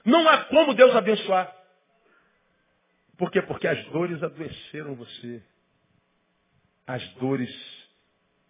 [0.04, 1.54] Não há como Deus abençoar.
[3.16, 3.40] Por quê?
[3.42, 5.42] Porque as dores adoeceram você.
[6.86, 7.50] As dores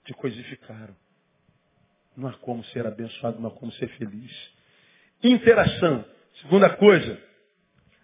[0.04, 0.96] te coisificaram.
[2.16, 4.32] Não há como ser abençoado, não há como ser feliz.
[5.22, 6.04] Interação.
[6.42, 7.22] Segunda coisa,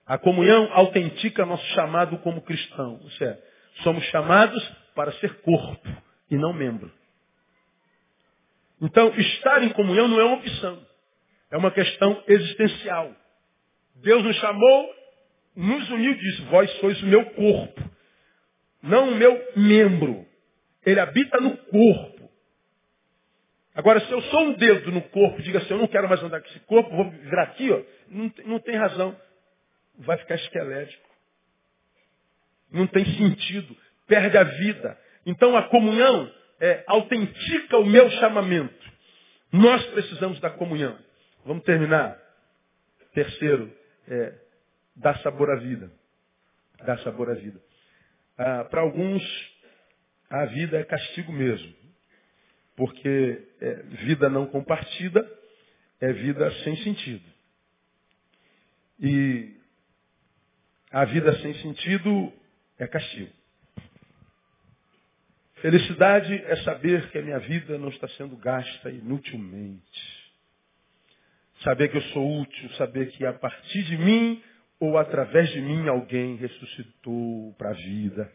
[0.07, 3.01] a comunhão autentica nosso chamado como cristão.
[3.03, 3.39] Ou seja,
[3.83, 4.63] somos chamados
[4.95, 5.89] para ser corpo
[6.31, 6.91] e não membro.
[8.81, 10.87] Então, estar em comunhão não é uma opção.
[11.51, 13.15] É uma questão existencial.
[13.97, 15.03] Deus nos chamou
[15.55, 17.91] nos uniu e disse, vós sois o meu corpo,
[18.83, 20.27] não o meu membro.
[20.85, 22.31] Ele habita no corpo.
[23.75, 26.41] Agora, se eu sou um dedo no corpo, diga assim, eu não quero mais andar
[26.41, 29.17] com esse corpo, vou virar aqui, ó, não, não tem razão.
[29.99, 31.09] Vai ficar esquelético.
[32.71, 33.77] Não tem sentido.
[34.07, 34.99] Perde a vida.
[35.27, 38.93] Então a comunhão é, autentica o meu chamamento.
[39.53, 40.99] Nós precisamos da comunhão.
[41.45, 42.19] Vamos terminar.
[43.13, 43.73] Terceiro,
[44.09, 44.35] é,
[44.97, 45.93] dá sabor à vida.
[46.85, 47.61] Dá sabor à vida.
[48.39, 49.23] Ah, Para alguns,
[50.31, 51.75] a vida é castigo mesmo.
[52.75, 53.75] Porque é,
[54.05, 55.29] vida não compartida
[56.03, 57.25] é vida sem sentido.
[58.99, 59.57] E
[60.93, 62.33] a vida sem sentido
[62.79, 63.33] é castigo.
[65.63, 70.23] Felicidade é saber que a minha vida não está sendo gasta inutilmente.
[71.63, 74.43] Saber que eu sou útil, saber que a partir de mim
[74.81, 78.33] ou através de mim alguém ressuscitou para a vida.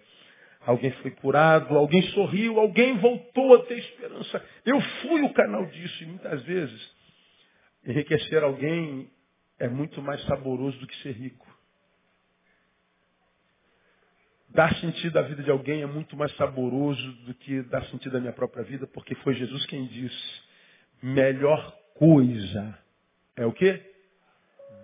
[0.62, 4.44] Alguém foi curado, alguém sorriu, alguém voltou a ter esperança.
[4.66, 6.96] Eu fui o canal disso e muitas vezes
[7.86, 9.10] enriquecer alguém
[9.60, 11.47] é muito mais saboroso do que ser rico.
[14.50, 18.20] Dar sentido à vida de alguém é muito mais saboroso do que dar sentido à
[18.20, 20.42] minha própria vida, porque foi Jesus quem disse:
[21.02, 22.78] melhor coisa
[23.36, 23.82] é o quê?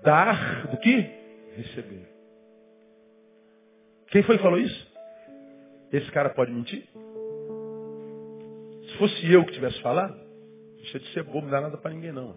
[0.03, 1.23] Dar do que?
[1.55, 2.09] receber.
[4.07, 4.91] Quem foi que falou isso?
[5.91, 6.87] Esse cara pode mentir?
[8.87, 10.15] Se fosse eu que tivesse falado,
[10.77, 12.35] deixa de ser bobo, não dá nada para ninguém não.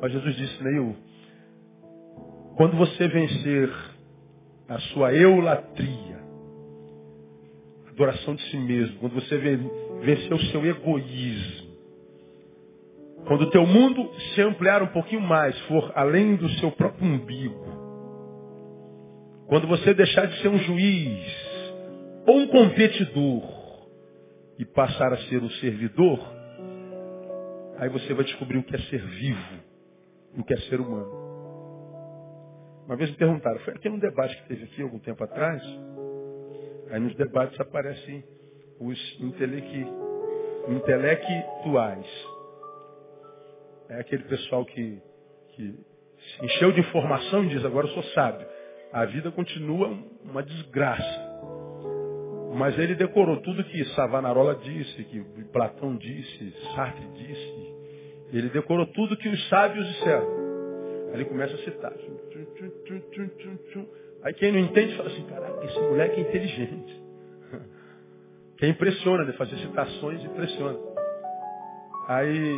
[0.00, 0.96] Mas Jesus disse, Neil,
[2.56, 3.70] quando você vencer
[4.68, 6.22] a sua eulatria,
[7.88, 9.36] adoração de si mesmo, quando você
[10.02, 11.74] vencer o seu egoísmo,
[13.26, 17.64] quando o teu mundo se ampliar um pouquinho mais, for além do seu próprio umbigo,
[19.46, 21.44] quando você deixar de ser um juiz
[22.26, 23.42] ou um competidor
[24.58, 26.18] e passar a ser um servidor,
[27.78, 29.60] aí você vai descobrir o que é ser vivo,
[30.38, 31.23] o que é ser humano.
[32.86, 35.62] Uma vez me perguntaram, foi aqui num debate que teve aqui algum tempo atrás,
[36.90, 38.22] aí nos debates aparecem
[38.78, 39.20] os
[40.66, 42.06] intelectuais.
[43.88, 45.00] É aquele pessoal que,
[45.52, 45.74] que
[46.18, 48.46] se encheu de informação e diz, agora eu sou sábio.
[48.92, 49.88] A vida continua
[50.22, 51.34] uma desgraça.
[52.54, 55.20] Mas ele decorou tudo que Savonarola disse, que
[55.52, 57.74] Platão disse, Sartre disse.
[58.32, 60.53] Ele decorou tudo que os sábios disseram.
[61.14, 61.92] Ele começa a citar.
[64.22, 67.04] Aí quem não entende fala assim, caraca, esse moleque é inteligente.
[68.56, 69.32] Que impressiona, né?
[69.32, 70.78] Fazer citações impressiona.
[72.06, 72.54] Aí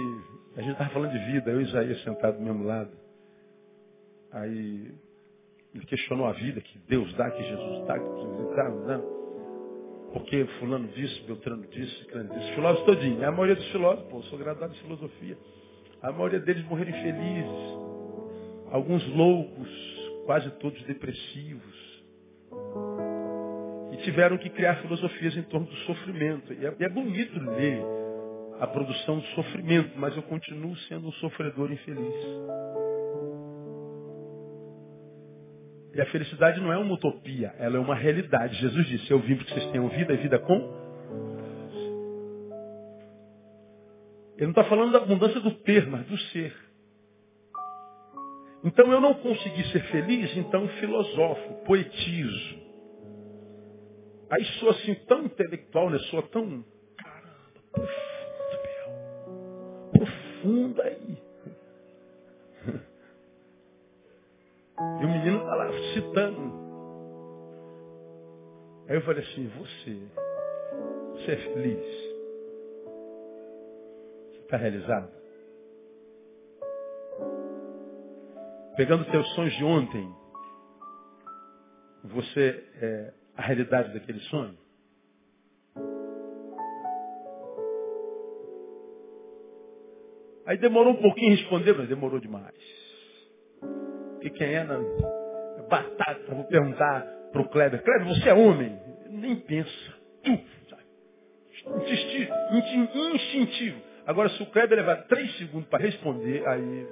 [0.55, 2.91] a gente estava falando de vida, eu e Isaías sentado do mesmo lado.
[4.31, 4.91] Aí
[5.75, 10.11] ele questionou a vida, que Deus dá, que Jesus dá, que Jesus dá, não.
[10.13, 12.55] porque fulano disse, Beltrano disse, Ciclano disse.
[12.55, 13.27] Filósofos todinho.
[13.27, 15.39] A maioria dos filósofos, pô, sou graduado em filosofia.
[16.03, 17.86] A maioria deles morreram infelizes.
[18.77, 19.69] Alguns loucos,
[20.27, 22.05] quase todos depressivos.
[23.91, 26.53] E tiveram que criar filosofias em torno do sofrimento.
[26.53, 27.81] E é, é bonito ler
[28.61, 32.15] a produção do sofrimento, mas eu continuo sendo um sofredor infeliz.
[35.95, 38.57] E a felicidade não é uma utopia, ela é uma realidade.
[38.57, 40.55] Jesus disse, eu vim porque vocês tenham vida e vida com.
[44.37, 46.66] Ele não está falando da abundância do ter, mas do ser.
[48.67, 52.67] Então eu não consegui ser feliz, então filosofo, poetizo.
[54.29, 55.99] Aí sou assim tão intelectual, né?
[56.11, 56.65] Sou tão.
[56.99, 59.19] Caramba, profundo,
[59.93, 61.23] Profundo aí.
[65.01, 66.67] E o menino está lá citando.
[68.89, 69.99] Aí eu falei assim, você,
[71.13, 71.87] você é feliz?
[74.33, 75.26] Você está realizado?
[78.77, 80.15] Pegando teus sonhos de ontem,
[82.05, 84.57] você é a realidade daquele sonho?
[90.47, 92.55] Aí demorou um pouquinho a responder, mas demorou demais
[94.31, 94.81] pequena,
[95.59, 96.35] é batata.
[96.35, 97.03] Vou perguntar
[97.33, 98.79] para o Kleber, Kleber, você é homem?
[99.09, 99.95] Nem pensa.
[103.15, 103.81] Instintivo.
[104.07, 106.87] Agora, se o Kleber levar três segundos para responder, aí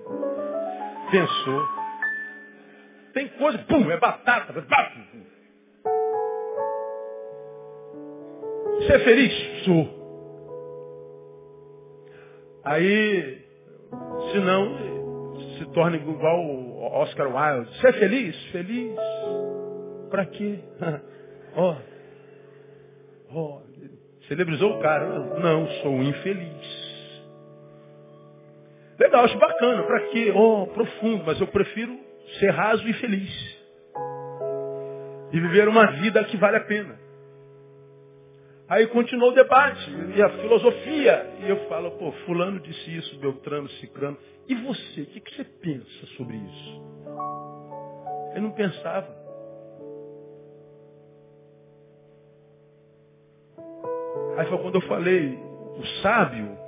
[1.15, 1.69] pensou.
[3.13, 4.53] Tem coisa, pum, é batata.
[8.79, 9.65] Você é feliz?
[9.65, 10.05] Sou.
[12.65, 13.45] Aí,
[14.33, 17.79] se não, se torna igual o Oscar Wilde.
[17.79, 18.45] Você é feliz?
[18.51, 18.97] Feliz?
[20.11, 20.59] Para quê?
[21.55, 21.77] Ó,
[23.33, 23.63] oh, oh,
[24.27, 25.39] celebrizou o cara.
[25.39, 26.74] Não, sou infeliz.
[29.15, 29.83] Legal, acho bacana.
[29.85, 30.33] Para quê?
[30.35, 31.97] Oh, profundo, mas eu prefiro
[32.41, 33.59] ser raso e feliz.
[35.33, 36.99] E viver uma vida que vale a pena.
[38.69, 41.27] Aí continuou o debate, e a filosofia.
[41.41, 44.19] E eu falo, pô, fulano disse isso, Beltrano, Cicrano.
[44.49, 46.83] E você, o que, que você pensa sobre isso?
[48.35, 49.23] Eu não pensava.
[54.37, 55.39] Aí foi quando eu falei,
[55.77, 56.64] o sábio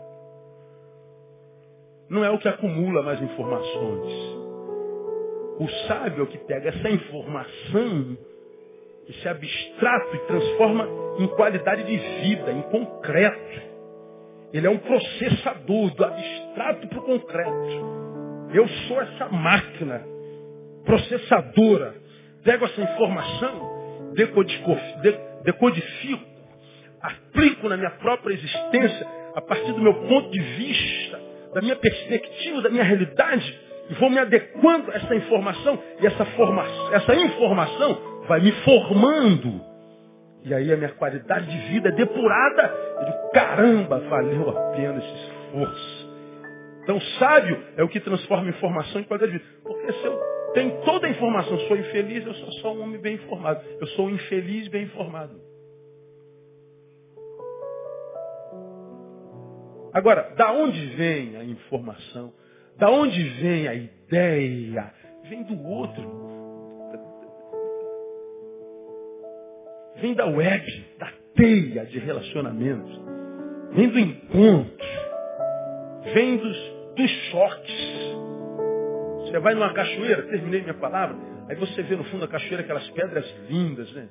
[2.09, 4.13] não é o que acumula mais informações.
[5.59, 8.17] O sábio é o que pega essa informação,
[9.09, 10.89] esse abstrato, e transforma
[11.19, 13.63] em qualidade de vida, em concreto.
[14.53, 17.97] Ele é um processador do abstrato para o concreto.
[18.53, 20.03] Eu sou essa máquina
[20.85, 21.95] processadora.
[22.45, 24.13] Pego essa informação,
[25.43, 26.21] decodifico,
[27.03, 31.21] aplico na minha própria existência, a partir do meu ponto de vista,
[31.57, 36.27] da minha perspectiva, da minha realidade, e vou me adequando a essa informação, e essa,
[36.27, 39.65] forma, essa informação vai me formando
[40.45, 42.63] e aí a minha qualidade de vida é depurada.
[43.01, 46.09] Eu digo, caramba, valeu a pena esse esforço.
[46.85, 49.61] Então, sábio é o que transforma informação em qualidade de vida.
[49.65, 50.21] Porque se eu
[50.55, 53.61] tenho toda a informação, sou infeliz, eu sou só um homem bem informado.
[53.81, 55.46] Eu sou um infeliz bem informado.
[59.93, 62.33] Agora, da onde vem a informação?
[62.79, 64.93] Da onde vem a ideia?
[65.29, 66.27] Vem do outro.
[70.01, 73.01] vem da web, da teia de relacionamentos,
[73.73, 74.87] vem do encontro,
[76.15, 76.57] vem dos,
[76.95, 78.17] dos choques.
[79.23, 81.17] Você vai numa cachoeira, terminei minha palavra,
[81.49, 84.09] aí você vê no fundo da cachoeira aquelas pedras lindas, né?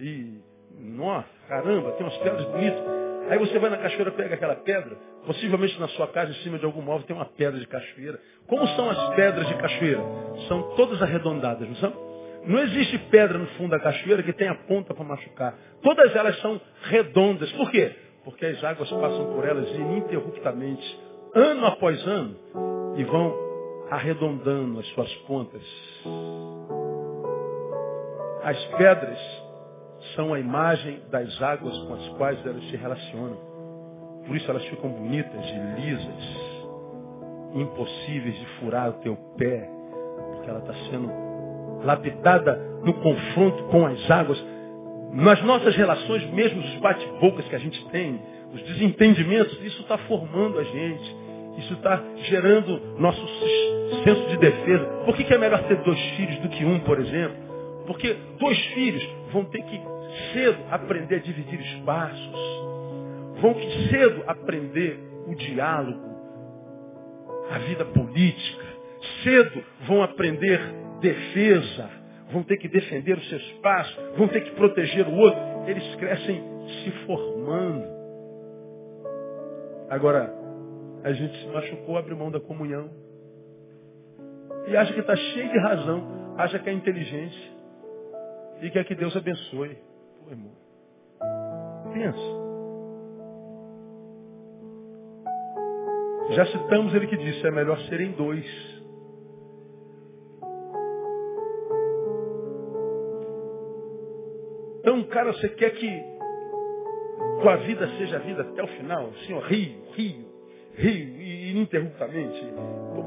[0.00, 0.38] E,
[0.78, 3.03] nossa, caramba, tem umas pedras bonitas.
[3.28, 4.96] Aí você vai na cachoeira, pega aquela pedra,
[5.26, 8.20] possivelmente na sua casa, em cima de algum móvel, tem uma pedra de cachoeira.
[8.46, 10.02] Como são as pedras de cachoeira?
[10.48, 12.14] São todas arredondadas, não são?
[12.46, 15.58] Não existe pedra no fundo da cachoeira que tenha ponta para machucar.
[15.82, 17.50] Todas elas são redondas.
[17.52, 17.92] Por quê?
[18.22, 21.00] Porque as águas passam por elas ininterruptamente,
[21.34, 22.36] ano após ano,
[22.96, 23.34] e vão
[23.90, 25.62] arredondando as suas pontas.
[28.42, 29.43] As pedras
[30.14, 33.38] são a imagem das águas com as quais elas se relacionam.
[34.26, 36.64] Por isso elas ficam bonitas e lisas,
[37.54, 39.68] impossíveis de furar o teu pé,
[40.32, 41.10] porque ela está sendo
[41.84, 44.42] lapidada no confronto com as águas,
[45.12, 48.20] nas nossas relações, mesmo os bate-bocas que a gente tem,
[48.52, 51.24] os desentendimentos, isso está formando a gente.
[51.58, 53.24] Isso está gerando nosso
[54.02, 54.84] senso de defesa.
[55.04, 57.53] Por que, que é melhor ter dois filhos do que um, por exemplo?
[57.86, 59.80] Porque dois filhos vão ter que
[60.32, 62.64] cedo aprender a dividir espaços.
[63.40, 66.14] Vão que cedo aprender o diálogo,
[67.50, 68.64] a vida política.
[69.22, 70.60] Cedo vão aprender
[71.00, 71.90] defesa,
[72.30, 75.40] vão ter que defender o seu espaço, vão ter que proteger o outro.
[75.66, 76.42] Eles crescem
[76.82, 77.84] se formando.
[79.90, 80.32] Agora,
[81.02, 82.88] a gente se machucou, abre mão da comunhão.
[84.66, 87.53] E acha que está cheio de razão, acha que é inteligente.
[88.64, 89.76] E quer que Deus abençoe.
[90.24, 90.52] Pô, irmão.
[91.92, 92.44] Pensa.
[96.30, 98.46] Já citamos ele que disse, é melhor serem dois.
[104.78, 106.02] Então, cara, você quer que
[107.42, 109.12] tua vida seja vida até o final?
[109.26, 110.24] Senhor, rio, rio,
[110.72, 112.42] rio, ininterruptamente.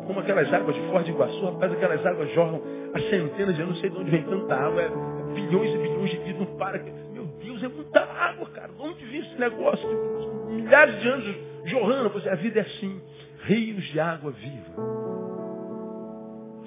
[0.05, 2.61] Como aquelas águas de Foz de Iguaçu, rapaz, aquelas águas jorram
[2.93, 6.09] há centenas de anos, não sei de onde vem tanta água, é bilhões e bilhões
[6.09, 6.79] de vidas, não para.
[7.13, 8.73] Meu Deus, é muita água, cara.
[8.73, 9.88] De onde vem esse negócio?
[10.49, 11.35] Milhares de anos
[11.65, 13.01] jorrando, pois a vida é assim.
[13.43, 14.73] Rios de água viva.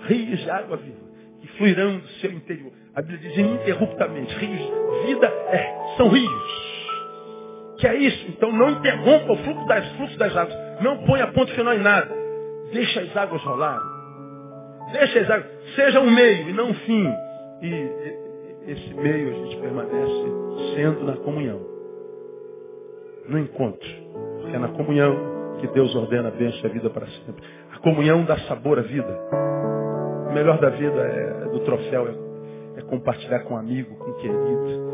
[0.07, 1.11] Rios de água viva.
[1.41, 2.73] Que fluirão do seu interior.
[2.95, 4.35] A Bíblia diz ininterruptamente.
[4.35, 6.71] Rios, vida é, são rios.
[7.79, 8.27] Que é isso?
[8.29, 10.55] Então não interrompa o fluxo das, fluxo das águas.
[10.81, 12.15] Não ponha ponto final em nada.
[12.73, 13.81] Deixa as águas rolar.
[14.93, 15.51] Deixa as águas.
[15.75, 17.07] Seja um meio e não um fim.
[17.63, 18.30] E
[18.67, 20.25] esse meio a gente permanece
[20.75, 21.61] sendo na comunhão.
[23.29, 23.89] No encontro.
[24.41, 25.17] Porque é na comunhão
[25.61, 27.45] que Deus ordena a bênção e a vida para sempre.
[27.73, 29.19] A comunhão dá sabor à vida.
[30.29, 34.15] O melhor da vida é, do troféu é, é compartilhar com um amigo, com um
[34.15, 34.91] querido.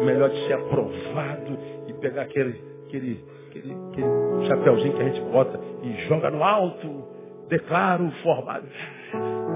[0.00, 5.20] O melhor de ser aprovado e pegar aquele, aquele, aquele, aquele chapéuzinho que a gente
[5.30, 7.04] bota e joga no alto,
[7.48, 8.66] declaro formado.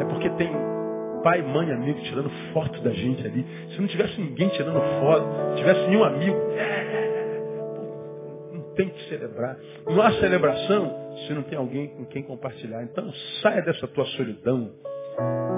[0.00, 0.50] É porque tem
[1.24, 3.44] pai, mãe, amigo tirando foto da gente ali.
[3.70, 7.40] Se não tivesse ninguém tirando foto, tivesse nenhum amigo, é,
[8.52, 9.56] não tem que celebrar.
[9.86, 10.94] Não há celebração
[11.26, 12.82] se não tem alguém com quem compartilhar.
[12.84, 13.10] Então
[13.42, 14.70] saia dessa tua solidão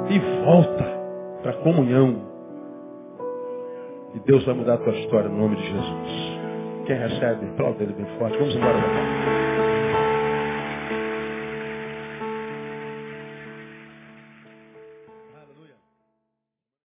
[0.08, 0.84] e volta
[1.42, 2.34] para a comunhão.
[4.14, 6.36] E Deus vai mudar a tua história no nome de Jesus.
[6.86, 8.38] Quem recebe, aplauda ele bem forte.
[8.38, 9.45] Vamos embora,